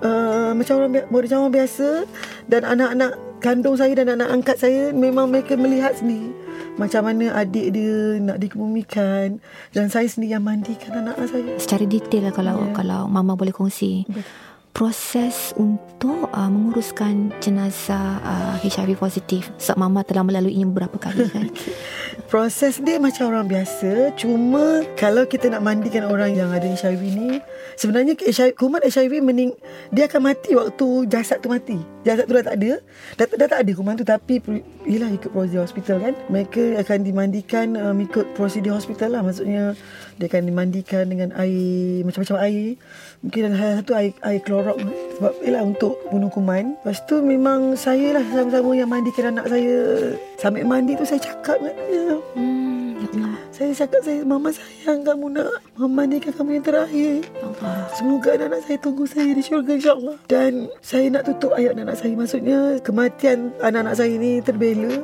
uh, 0.00 0.50
macam 0.54 0.74
orang 0.80 0.92
macam 1.10 1.38
orang 1.44 1.54
biasa 1.54 2.08
dan 2.46 2.62
anak-anak 2.64 3.12
kandung 3.38 3.76
saya 3.78 3.92
dan 3.94 4.18
anak 4.18 4.28
angkat 4.30 4.56
saya 4.58 4.90
memang 4.90 5.30
mereka 5.30 5.54
melihat 5.54 5.94
sendiri 5.94 6.34
macam 6.78 7.10
mana 7.10 7.34
adik 7.34 7.74
dia 7.74 8.22
nak 8.22 8.38
dikebumikan 8.38 9.42
dan 9.74 9.90
saya 9.90 10.06
sendiri 10.06 10.38
yang 10.38 10.46
mandikan 10.46 10.94
anak-anak 10.94 11.26
saya. 11.26 11.50
Secara 11.58 11.84
detail 11.90 12.30
lah 12.30 12.34
kalau 12.34 12.54
yeah. 12.54 12.74
kalau 12.74 13.00
mama 13.10 13.34
boleh 13.34 13.50
kongsi. 13.50 14.06
Betul 14.06 14.47
proses 14.78 15.50
untuk 15.58 16.30
uh, 16.30 16.46
menguruskan 16.46 17.34
jenazah 17.42 18.22
uh, 18.22 18.54
HIV 18.62 18.94
positif. 18.94 19.50
Sebab 19.58 19.74
mama 19.74 20.06
telah 20.06 20.22
melaluinya 20.22 20.70
beberapa 20.70 21.02
kali 21.02 21.26
kan? 21.26 21.50
Proses 22.30 22.78
dia 22.78 23.02
macam 23.02 23.34
orang 23.34 23.50
biasa 23.50 24.14
cuma 24.14 24.86
kalau 24.94 25.26
kita 25.26 25.50
nak 25.50 25.66
mandikan 25.66 26.06
orang 26.06 26.38
yang 26.38 26.54
ada 26.54 26.70
HIV 26.70 27.02
ni 27.10 27.42
sebenarnya 27.74 28.14
HIV, 28.14 28.54
kuman 28.54 28.86
HIV 28.86 29.18
mening, 29.18 29.50
dia 29.90 30.06
akan 30.06 30.30
mati 30.30 30.54
waktu 30.54 31.10
jasad 31.10 31.42
tu 31.42 31.50
mati 31.50 31.82
jasad 32.08 32.24
tu 32.24 32.34
dah 32.34 32.44
tak 32.48 32.56
ada 32.56 32.70
dah, 33.20 33.26
dah 33.28 33.48
tak 33.52 33.60
ada 33.60 33.72
kuman 33.76 33.94
tu 34.00 34.06
tapi 34.08 34.40
ialah 34.88 35.12
ikut 35.12 35.28
prosedur 35.28 35.62
hospital 35.68 35.96
kan 36.00 36.14
mereka 36.32 36.62
akan 36.80 36.98
dimandikan 37.04 37.66
uh, 37.76 37.92
ikut 37.92 38.32
prosedur 38.32 38.80
hospital 38.80 39.12
lah 39.12 39.20
maksudnya 39.20 39.76
dia 40.16 40.26
akan 40.26 40.48
dimandikan 40.48 41.04
dengan 41.12 41.36
air 41.36 42.02
macam-macam 42.08 42.40
air 42.48 42.80
mungkin 43.20 43.40
ada 43.52 43.82
satu 43.82 43.92
air, 43.92 44.16
air 44.24 44.40
klorok 44.40 44.78
sebab 45.18 45.32
ialah 45.42 45.62
untuk 45.66 45.98
bunuh 46.14 46.30
kuman. 46.30 46.78
Lepas 46.78 47.02
tu 47.10 47.18
memang 47.18 47.74
saya 47.74 48.14
lah 48.14 48.24
sama-sama 48.30 48.70
yang 48.78 48.86
mandikan 48.86 49.34
anak 49.34 49.50
saya. 49.50 49.76
Sambil 50.38 50.62
mandi 50.62 50.94
tu 50.94 51.02
saya 51.02 51.18
cakap 51.18 51.58
dengan 51.58 51.76
dia. 51.90 52.16
Hmm. 52.38 52.67
Saya 53.58 53.74
cakap 53.74 54.06
saya 54.06 54.22
mama 54.22 54.54
sayang 54.54 55.02
kamu 55.02 55.34
nak 55.34 55.50
memandikan 55.74 56.30
kamu 56.30 56.62
yang 56.62 56.66
terakhir. 56.70 57.26
Allah. 57.42 57.90
Semoga 57.90 58.38
anak-anak 58.38 58.62
saya 58.62 58.78
tunggu 58.78 59.02
saya 59.02 59.34
di 59.34 59.42
syurga 59.42 59.74
insyaAllah. 59.74 60.16
Dan 60.30 60.70
saya 60.78 61.10
nak 61.10 61.26
tutup 61.26 61.58
ayat 61.58 61.74
anak-anak 61.74 61.98
saya. 61.98 62.14
Maksudnya 62.14 62.58
kematian 62.86 63.50
anak-anak 63.58 63.98
saya 63.98 64.14
ni 64.14 64.38
terbela. 64.38 65.02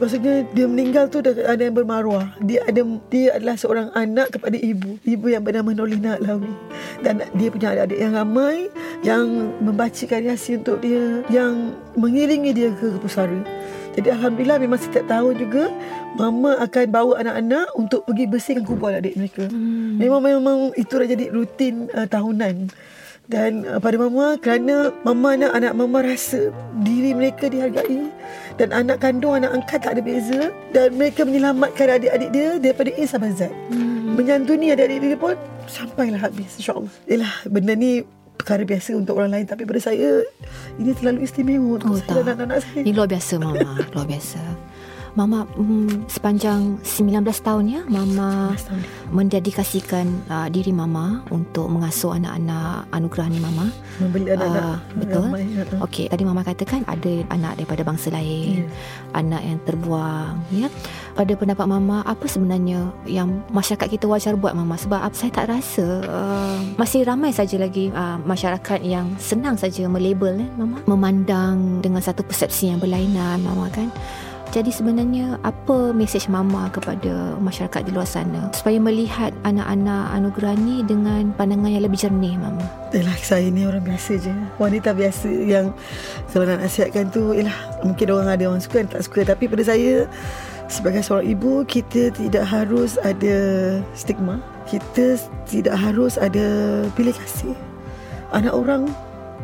Maksudnya 0.00 0.48
dia 0.56 0.64
meninggal 0.64 1.12
tu 1.12 1.20
ada 1.20 1.60
yang 1.60 1.76
bermaruah. 1.76 2.32
Dia 2.40 2.64
ada 2.64 2.80
dia 3.12 3.36
adalah 3.36 3.60
seorang 3.60 3.92
anak 3.92 4.32
kepada 4.32 4.56
ibu. 4.56 4.96
Ibu 5.04 5.26
yang 5.36 5.44
bernama 5.44 5.76
Nolina 5.76 6.16
Alawi. 6.16 6.56
Dan 7.04 7.20
dia 7.36 7.52
punya 7.52 7.76
adik-adik 7.76 8.00
yang 8.00 8.16
ramai 8.16 8.72
yang 9.04 9.28
membacakan 9.60 10.24
yasin 10.24 10.64
untuk 10.64 10.80
dia. 10.80 11.20
Yang 11.28 11.76
mengiringi 12.00 12.56
dia 12.56 12.72
ke 12.72 12.96
kepusara. 12.96 13.44
Jadi 13.98 14.08
Alhamdulillah 14.14 14.58
memang 14.62 14.78
setiap 14.78 15.06
tahun 15.10 15.34
juga 15.38 15.70
Mama 16.18 16.58
akan 16.58 16.86
bawa 16.90 17.22
anak-anak 17.22 17.66
untuk 17.78 18.02
pergi 18.02 18.26
bersihkan 18.26 18.66
kubur 18.66 18.90
adik 18.90 19.14
mereka. 19.14 19.46
Hmm. 19.46 19.94
Memang 20.02 20.20
memang 20.26 20.58
itu 20.74 20.90
dah 20.90 21.06
jadi 21.06 21.30
rutin 21.30 21.86
uh, 21.94 22.06
tahunan. 22.10 22.66
Dan 23.30 23.62
uh, 23.62 23.78
pada 23.78 23.94
mama 23.94 24.34
kerana 24.42 24.90
mama 25.06 25.38
nak 25.38 25.54
anak 25.54 25.72
mama 25.78 26.02
rasa 26.02 26.50
diri 26.82 27.14
mereka 27.14 27.46
dihargai 27.46 28.10
dan 28.58 28.74
anak 28.74 28.98
kandung 28.98 29.38
anak 29.38 29.54
angkat 29.54 29.86
tak 29.86 29.94
ada 29.94 30.02
beza 30.02 30.50
dan 30.74 30.98
mereka 30.98 31.22
menyelamatkan 31.22 31.94
adik-adik 31.94 32.30
dia 32.34 32.58
daripada 32.58 32.90
A 32.90 33.02
sampai 33.06 33.30
Z. 33.30 33.54
Hmm. 33.70 34.18
Menyantuni 34.18 34.74
adik-adik 34.74 34.98
dia 34.98 35.14
pun 35.14 35.38
sampailah 35.70 36.26
habis 36.26 36.58
insya-Allah. 36.58 36.90
Yalah 37.06 37.34
benda 37.46 37.78
ni 37.78 38.02
perkara 38.40 38.64
biasa 38.64 38.96
untuk 38.96 39.20
orang 39.20 39.36
lain 39.36 39.46
tapi 39.46 39.68
pada 39.68 39.84
saya 39.84 40.24
ini 40.80 40.96
terlalu 40.96 41.28
istimewa 41.28 41.76
untuk 41.76 41.92
oh, 41.92 42.00
saya 42.00 42.24
dan 42.24 42.40
anak-anak 42.40 42.58
saya. 42.64 42.80
Ini 42.80 42.92
luar 42.96 43.08
biasa 43.12 43.32
mama, 43.36 43.70
luar 43.92 44.06
biasa. 44.08 44.40
Mama 45.18 45.42
hmm, 45.58 46.06
sepanjang 46.06 46.78
19 46.86 47.26
tahun 47.42 47.64
ya 47.66 47.80
Mama 47.90 48.54
tahun. 48.54 48.82
mendedikasikan 49.10 50.06
uh, 50.30 50.46
diri 50.46 50.70
Mama 50.70 51.26
untuk 51.34 51.66
mengasuh 51.66 52.14
anak-anak 52.14 52.86
anugerah 52.94 53.26
ni 53.26 53.38
Mama. 53.42 53.66
Membeli 53.98 54.30
anak-anak. 54.30 54.62
Uh, 54.62 54.76
betul. 55.02 55.24
Ya. 55.34 55.64
Okey, 55.82 56.04
tadi 56.06 56.22
Mama 56.22 56.46
katakan 56.46 56.86
ada 56.86 57.12
anak 57.34 57.58
daripada 57.58 57.82
bangsa 57.82 58.14
lain, 58.14 58.66
yeah. 58.66 59.18
anak 59.18 59.42
yang 59.42 59.58
terbuang 59.66 60.34
ya. 60.54 60.68
Pada 61.18 61.32
pendapat 61.34 61.66
Mama, 61.66 62.06
apa 62.06 62.24
sebenarnya 62.30 62.94
yang 63.04 63.42
masyarakat 63.50 63.90
kita 63.90 64.06
wajar 64.06 64.38
buat 64.38 64.54
Mama? 64.54 64.78
Sebab 64.78 65.10
saya 65.10 65.30
tak 65.34 65.50
rasa 65.50 65.86
uh, 66.06 66.58
masih 66.78 67.02
ramai 67.02 67.34
saja 67.34 67.58
lagi 67.58 67.90
uh, 67.90 68.16
masyarakat 68.22 68.78
yang 68.86 69.10
senang 69.18 69.58
saja 69.58 69.90
melabel 69.90 70.38
eh, 70.38 70.50
Mama. 70.54 70.78
Memandang 70.86 71.82
dengan 71.82 71.98
satu 71.98 72.22
persepsi 72.22 72.70
yang 72.70 72.78
berlainan 72.78 73.42
Mama 73.42 73.66
kan 73.74 73.90
Jadi 74.50 74.74
sebenarnya 74.74 75.38
apa 75.46 75.94
mesej 75.94 76.26
mama 76.26 76.66
kepada 76.74 77.38
masyarakat 77.38 77.86
di 77.86 77.94
luar 77.94 78.02
sana 78.02 78.50
supaya 78.50 78.82
melihat 78.82 79.30
anak-anak 79.46 80.10
anugerah 80.10 80.58
ni 80.58 80.82
dengan 80.82 81.30
pandangan 81.38 81.70
yang 81.70 81.86
lebih 81.86 82.02
jernih 82.02 82.34
mama? 82.34 82.66
Yalah 82.90 83.14
saya 83.22 83.46
ni 83.46 83.62
orang 83.62 83.86
biasa 83.86 84.18
je 84.18 84.34
Wanita 84.58 84.90
biasa 84.90 85.30
yang 85.30 85.70
Kalau 86.34 86.42
nak 86.50 86.66
nasihatkan 86.66 87.14
tu 87.14 87.30
Yalah 87.30 87.54
mungkin 87.86 88.10
orang 88.10 88.34
ada 88.34 88.50
orang 88.50 88.58
suka 88.58 88.82
Tak 88.82 89.06
suka 89.06 89.22
Tapi 89.22 89.46
pada 89.46 89.62
saya 89.62 90.10
Sebagai 90.66 91.06
seorang 91.06 91.30
ibu 91.30 91.62
Kita 91.62 92.10
tidak 92.10 92.42
harus 92.42 92.98
ada 93.06 93.38
Stigma 93.94 94.42
Kita 94.66 95.14
tidak 95.46 95.78
harus 95.78 96.18
ada 96.18 96.82
Pilih 96.98 97.14
kasih 97.14 97.54
Anak 98.34 98.58
orang 98.58 98.90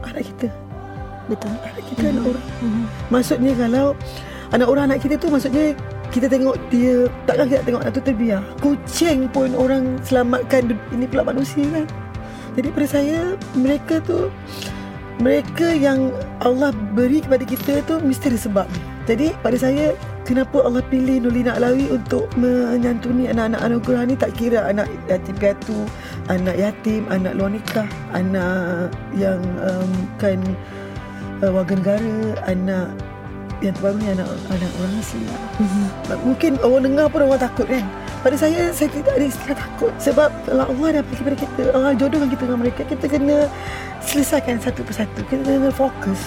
Anak 0.02 0.26
kita 0.26 0.50
Betul. 1.30 1.54
Anak 1.62 1.82
kita 1.86 2.02
mm-hmm. 2.02 2.18
anak 2.18 2.24
orang 2.34 2.46
mm-hmm. 2.58 2.84
Maksudnya 3.14 3.52
kalau 3.54 3.86
Anak 4.54 4.66
orang 4.70 4.92
anak 4.92 5.02
kita 5.02 5.18
tu 5.18 5.32
Maksudnya 5.32 5.74
kita 6.14 6.30
tengok 6.30 6.54
dia 6.70 7.10
Takkan 7.26 7.46
kita 7.50 7.62
tengok 7.66 7.82
anak 7.82 7.92
tu 7.96 8.02
terbiar 8.04 8.42
Kucing 8.62 9.26
pun 9.30 9.54
orang 9.58 9.98
selamatkan 10.06 10.74
Ini 10.94 11.06
pula 11.10 11.26
manusia 11.26 11.66
kan. 11.70 11.86
Jadi 12.56 12.72
pada 12.72 12.88
saya 12.88 13.36
mereka 13.52 14.00
tu 14.00 14.32
mereka 15.16 15.72
yang 15.72 16.12
Allah 16.44 16.72
beri 16.92 17.24
kepada 17.24 17.44
kita 17.44 17.80
tu 17.88 18.00
mesti 18.04 18.32
ada 18.32 18.40
sebab. 18.40 18.68
Jadi 19.08 19.32
pada 19.40 19.56
saya 19.56 19.96
kenapa 20.28 20.60
Allah 20.60 20.84
pilih 20.92 21.24
Nurlina 21.24 21.56
Alawi 21.56 21.88
untuk 21.88 22.28
menyantuni 22.36 23.30
anak-anak 23.30 23.60
anugerah 23.64 24.02
ni? 24.08 24.14
Tak 24.18 24.36
kira 24.36 24.68
anak 24.68 24.90
yatim 25.08 25.36
piatu, 25.40 25.78
anak 26.28 26.56
yatim, 26.58 27.08
anak 27.08 27.32
luar 27.38 27.54
nikah, 27.54 27.88
anak 28.12 28.92
yang 29.16 29.40
um, 29.62 29.90
kan 30.20 30.40
uh, 31.40 31.52
warga 31.54 31.80
negara, 31.80 32.16
anak 32.44 32.88
yang 33.64 33.72
terbaru 33.72 33.96
ni 33.96 34.08
anak 34.12 34.28
anak 34.52 34.70
orang 34.80 34.94
asli. 35.00 35.24
Mm-hmm. 35.24 35.86
Mungkin 36.28 36.52
orang 36.60 36.82
dengar 36.84 37.06
pun 37.08 37.20
orang 37.24 37.40
takut 37.40 37.66
kan. 37.68 37.84
Pada 38.26 38.36
saya 38.42 38.74
Saya 38.74 38.90
tidak 38.90 39.12
ada 39.14 39.26
istilah 39.30 39.54
takut. 39.54 39.92
Sebab 40.02 40.28
kalau 40.50 40.64
Allah 40.66 40.88
dah 40.98 41.02
bagi 41.06 41.16
kepada 41.22 41.36
kita 41.38 41.60
Allah 41.70 41.92
jodohkan 41.94 42.26
kita 42.26 42.42
dengan 42.42 42.58
mereka 42.58 42.82
Kita 42.82 43.04
kena 43.06 43.36
Selesaikan 44.02 44.58
satu 44.58 44.82
persatu. 44.82 45.20
Kita 45.30 45.46
kena 45.46 45.70
fokus. 45.70 46.20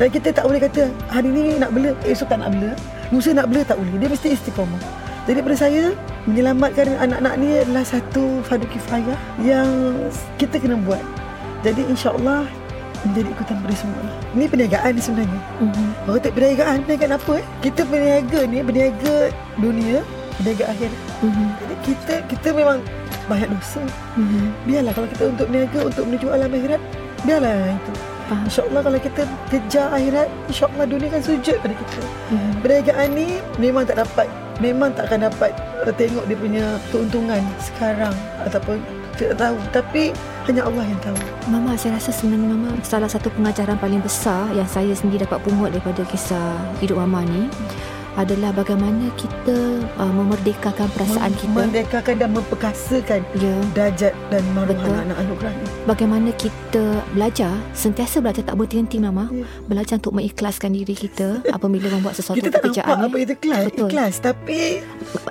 Dan 0.00 0.08
kita 0.08 0.32
tak 0.32 0.48
boleh 0.48 0.64
kata 0.64 0.88
Hari 1.12 1.28
ni 1.28 1.60
nak 1.60 1.76
bela 1.76 1.92
Esok 2.08 2.32
tak 2.32 2.40
nak 2.40 2.56
bela. 2.56 2.72
Lusa 3.12 3.36
nak 3.36 3.52
bela 3.52 3.62
tak 3.68 3.76
boleh. 3.76 4.00
Dia 4.00 4.08
mesti 4.08 4.28
istiqomah. 4.32 4.80
Jadi 5.28 5.38
pada 5.44 5.56
saya 5.60 5.82
Menyelamatkan 6.24 6.96
anak-anak 6.98 7.34
ni 7.36 7.48
Adalah 7.60 7.84
satu 7.84 8.40
Fardu 8.42 8.66
kifayah 8.72 9.18
Yang 9.44 9.68
Kita 10.40 10.56
kena 10.56 10.80
buat. 10.80 11.04
Jadi 11.62 11.86
insyaAllah 11.86 12.48
menjadi 13.06 13.28
ikutan 13.34 13.56
pada 13.62 13.74
semua 13.76 14.02
Ini 14.34 14.44
perniagaan 14.46 14.90
ni 14.94 15.02
sebenarnya 15.02 15.40
mm-hmm. 15.60 15.88
Baru 16.06 16.18
tak 16.22 16.32
perniagaan 16.34 16.76
Perniagaan 16.86 17.12
apa 17.18 17.32
eh 17.38 17.46
Kita 17.60 17.80
berniaga 17.86 18.40
ni 18.46 18.58
Berniaga 18.62 19.16
dunia 19.58 19.96
Berniaga 20.40 20.64
akhir 20.70 20.90
mm-hmm. 21.22 21.48
Jadi 21.58 21.74
kita 21.82 22.14
Kita 22.30 22.48
memang 22.54 22.78
Banyak 23.26 23.48
dosa 23.50 23.82
mm-hmm. 23.82 24.46
Biarlah 24.66 24.92
kalau 24.94 25.08
kita 25.10 25.22
untuk 25.30 25.46
berniaga 25.50 25.78
Untuk 25.82 26.04
menuju 26.06 26.26
alam 26.30 26.50
akhirat 26.50 26.80
Biarlah 27.22 27.54
itu 27.74 27.92
Faham. 28.22 28.46
InsyaAllah 28.46 28.80
kalau 28.86 28.98
kita 29.02 29.22
kejar 29.50 29.86
akhirat 29.90 30.28
InsyaAllah 30.46 30.86
dunia 30.86 31.08
kan 31.10 31.22
sujud 31.26 31.56
pada 31.58 31.74
kita 31.74 32.00
mm-hmm. 32.02 32.52
Perniagaan 32.62 33.08
ni 33.18 33.28
Memang 33.58 33.84
tak 33.86 33.98
dapat 33.98 34.30
Memang 34.62 34.94
tak 34.94 35.10
akan 35.10 35.26
dapat 35.26 35.50
uh, 35.82 35.90
Tengok 35.90 36.24
dia 36.30 36.38
punya 36.38 36.64
Keuntungan 36.94 37.42
Sekarang 37.58 38.14
Ataupun 38.46 38.78
Tidak 39.18 39.34
tahu 39.34 39.58
Tapi 39.74 40.14
hanya 40.50 40.66
Allah 40.66 40.84
yang 40.86 41.00
tahu. 41.00 41.18
Mama 41.50 41.78
saya 41.78 41.98
rasa 41.98 42.10
sebenarnya 42.14 42.54
Mama 42.54 42.70
Salah 42.86 43.10
satu 43.10 43.26
pengajaran 43.34 43.74
paling 43.82 43.98
besar 43.98 44.46
Yang 44.54 44.68
saya 44.78 44.94
sendiri 44.94 45.26
dapat 45.26 45.42
pungut 45.42 45.74
Daripada 45.74 46.06
kisah 46.06 46.54
hidup 46.78 47.02
Mama 47.02 47.26
ni 47.26 47.50
adalah 48.14 48.52
bagaimana 48.52 49.08
kita 49.16 49.56
uh, 49.96 50.12
memerdekakan 50.12 50.88
perasaan 50.92 51.32
kita 51.32 51.48
memerdekakan 51.48 52.14
dan 52.20 52.30
memperkasakan 52.36 53.20
ya. 53.40 53.54
darjat 53.72 54.12
dan 54.28 54.44
maruah 54.52 54.76
anak-anak 54.76 55.16
anugerah 55.24 55.52
bagaimana 55.88 56.28
kita 56.36 56.84
belajar 57.16 57.52
sentiasa 57.72 58.20
belajar 58.20 58.44
tak 58.44 58.56
berhenti 58.60 59.00
mama 59.00 59.32
ya. 59.32 59.48
belajar 59.64 59.96
untuk 59.96 60.12
mengikhlaskan 60.12 60.76
diri 60.76 60.92
kita 60.92 61.40
apabila 61.56 61.88
membuat 61.88 62.20
sesuatu 62.20 62.36
kita 62.36 62.52
tak 62.52 62.68
nampak 62.68 63.08
apa 63.08 63.16
itu 63.16 63.32
ikhlas 63.40 63.64
Betul. 63.72 63.88
ikhlas 63.88 64.14
tapi 64.20 64.60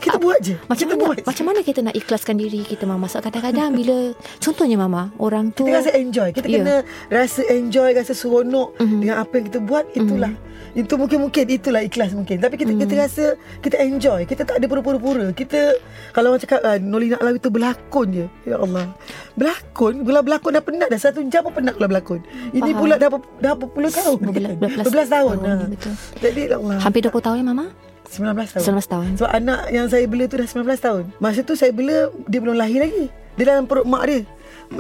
kita 0.02 0.18
buat 0.18 0.40
je 0.42 0.56
macam 0.66 0.86
kita 0.90 0.96
mana 0.98 1.06
buat 1.06 1.18
macam 1.22 1.46
mana 1.46 1.60
kita 1.62 1.80
nak 1.86 1.96
ikhlaskan 1.96 2.36
diri 2.42 2.62
kita 2.66 2.84
mama 2.90 3.06
so, 3.06 3.22
kadang-kadang 3.22 3.78
bila 3.78 3.98
contohnya 4.44 4.78
mama 4.82 5.14
orang 5.22 5.54
tu 5.54 5.70
kita 5.70 5.86
rasa 5.86 5.92
enjoy 5.94 6.30
kita 6.34 6.48
ya. 6.50 6.58
kena 6.66 6.76
rasa 7.14 7.42
enjoy 7.46 7.90
rasa 7.94 8.14
seronok 8.18 8.74
mm-hmm. 8.82 9.00
dengan 9.06 9.16
apa 9.22 9.34
yang 9.38 9.46
kita 9.54 9.60
buat 9.62 9.86
itulah 9.94 10.34
mm-hmm. 10.34 10.50
Itu 10.72 10.96
mungkin-mungkin 10.96 11.46
itulah 11.52 11.84
ikhlas 11.84 12.16
mungkin. 12.16 12.40
Tapi 12.40 12.56
kita 12.56 12.71
hmm. 12.76 12.82
kita 12.86 12.94
rasa 12.98 13.26
kita 13.62 13.76
enjoy. 13.82 14.22
Kita 14.26 14.42
tak 14.48 14.60
ada 14.60 14.66
pura-pura. 14.68 15.32
Kita 15.32 15.78
kalau 16.12 16.34
orang 16.36 16.42
cakap 16.44 16.60
ah, 16.64 16.78
Nolina 16.82 17.22
Alawi 17.22 17.38
itu 17.40 17.50
berlakon 17.52 18.08
je. 18.12 18.26
Ya 18.44 18.58
Allah. 18.58 18.92
Berlakon, 19.36 20.04
bila 20.04 20.20
berlakon 20.26 20.52
dah 20.58 20.64
penat 20.64 20.88
dah 20.92 21.00
satu 21.00 21.24
jam 21.30 21.46
pun 21.46 21.54
penat 21.56 21.78
kalau 21.78 21.88
berlakon. 21.88 22.20
Ini 22.52 22.72
Faham. 22.72 22.80
pula 22.80 22.96
dah 22.98 23.10
dah 23.12 23.20
berapa 23.42 23.66
puluh 23.68 23.92
tahun. 23.92 24.20
Berbelas, 24.22 24.54
berbelas 24.60 25.08
tahun. 25.10 25.38
tahun. 25.42 25.58
Ha. 25.60 25.68
Betul. 25.72 25.94
Jadi 26.22 26.42
ya 26.48 26.58
Allah. 26.58 26.78
Hampir 26.82 27.02
20 27.08 27.26
tahun 27.26 27.38
ya 27.42 27.46
mama? 27.46 27.66
19 28.12 28.60
tahun. 28.60 28.64
19 28.84 28.94
tahun. 28.94 29.10
Sebab 29.20 29.32
anak 29.32 29.60
yang 29.72 29.88
saya 29.88 30.06
bela 30.08 30.26
tu 30.28 30.36
dah 30.36 30.48
19 30.48 30.68
tahun. 30.84 31.04
Masa 31.24 31.40
tu 31.48 31.54
saya 31.56 31.72
bela 31.72 32.12
dia 32.28 32.40
belum 32.44 32.56
lahir 32.60 32.84
lagi. 32.84 33.06
Dia 33.40 33.56
dalam 33.56 33.64
perut 33.66 33.88
mak 33.88 34.04
dia. 34.08 34.28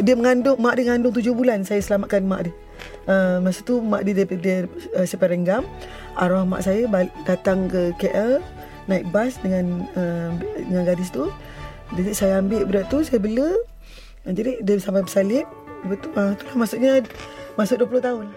Dia 0.03 0.15
mengandung 0.19 0.59
mak 0.59 0.75
dia 0.75 0.83
mengandung 0.91 1.15
7 1.15 1.31
bulan 1.31 1.63
saya 1.63 1.79
selamatkan 1.79 2.27
mak 2.27 2.51
dia. 2.51 2.53
Uh, 3.09 3.41
masa 3.41 3.65
tu 3.65 3.81
mak 3.81 4.05
dia 4.05 4.13
dia 4.29 4.69
uh, 4.93 5.07
separenggam 5.09 5.65
arwah 6.21 6.45
mak 6.45 6.61
saya 6.61 6.85
balik, 6.85 7.09
datang 7.25 7.65
ke 7.65 7.97
KL 7.97 8.37
naik 8.85 9.09
bas 9.09 9.41
dengan 9.41 9.89
uh, 9.97 10.29
dengan 10.69 10.85
gadis 10.85 11.09
tu. 11.09 11.33
Jadi 11.97 12.11
saya 12.13 12.39
ambil 12.39 12.63
budak 12.69 12.87
tu 12.93 13.01
saya 13.01 13.17
bela. 13.17 13.57
Jadi 14.23 14.61
dia 14.61 14.75
sampai 14.77 15.01
bersalib. 15.01 15.45
Betul 15.81 16.13
uh, 16.13 16.37
itulah 16.37 16.55
maksudnya 16.61 16.91
masuk 17.57 17.89
20 17.89 18.05
tahun. 18.05 18.27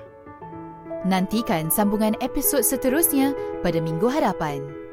Nantikan 1.05 1.68
sambungan 1.68 2.16
episod 2.24 2.64
seterusnya 2.64 3.37
pada 3.61 3.77
minggu 3.77 4.09
hadapan. 4.09 4.84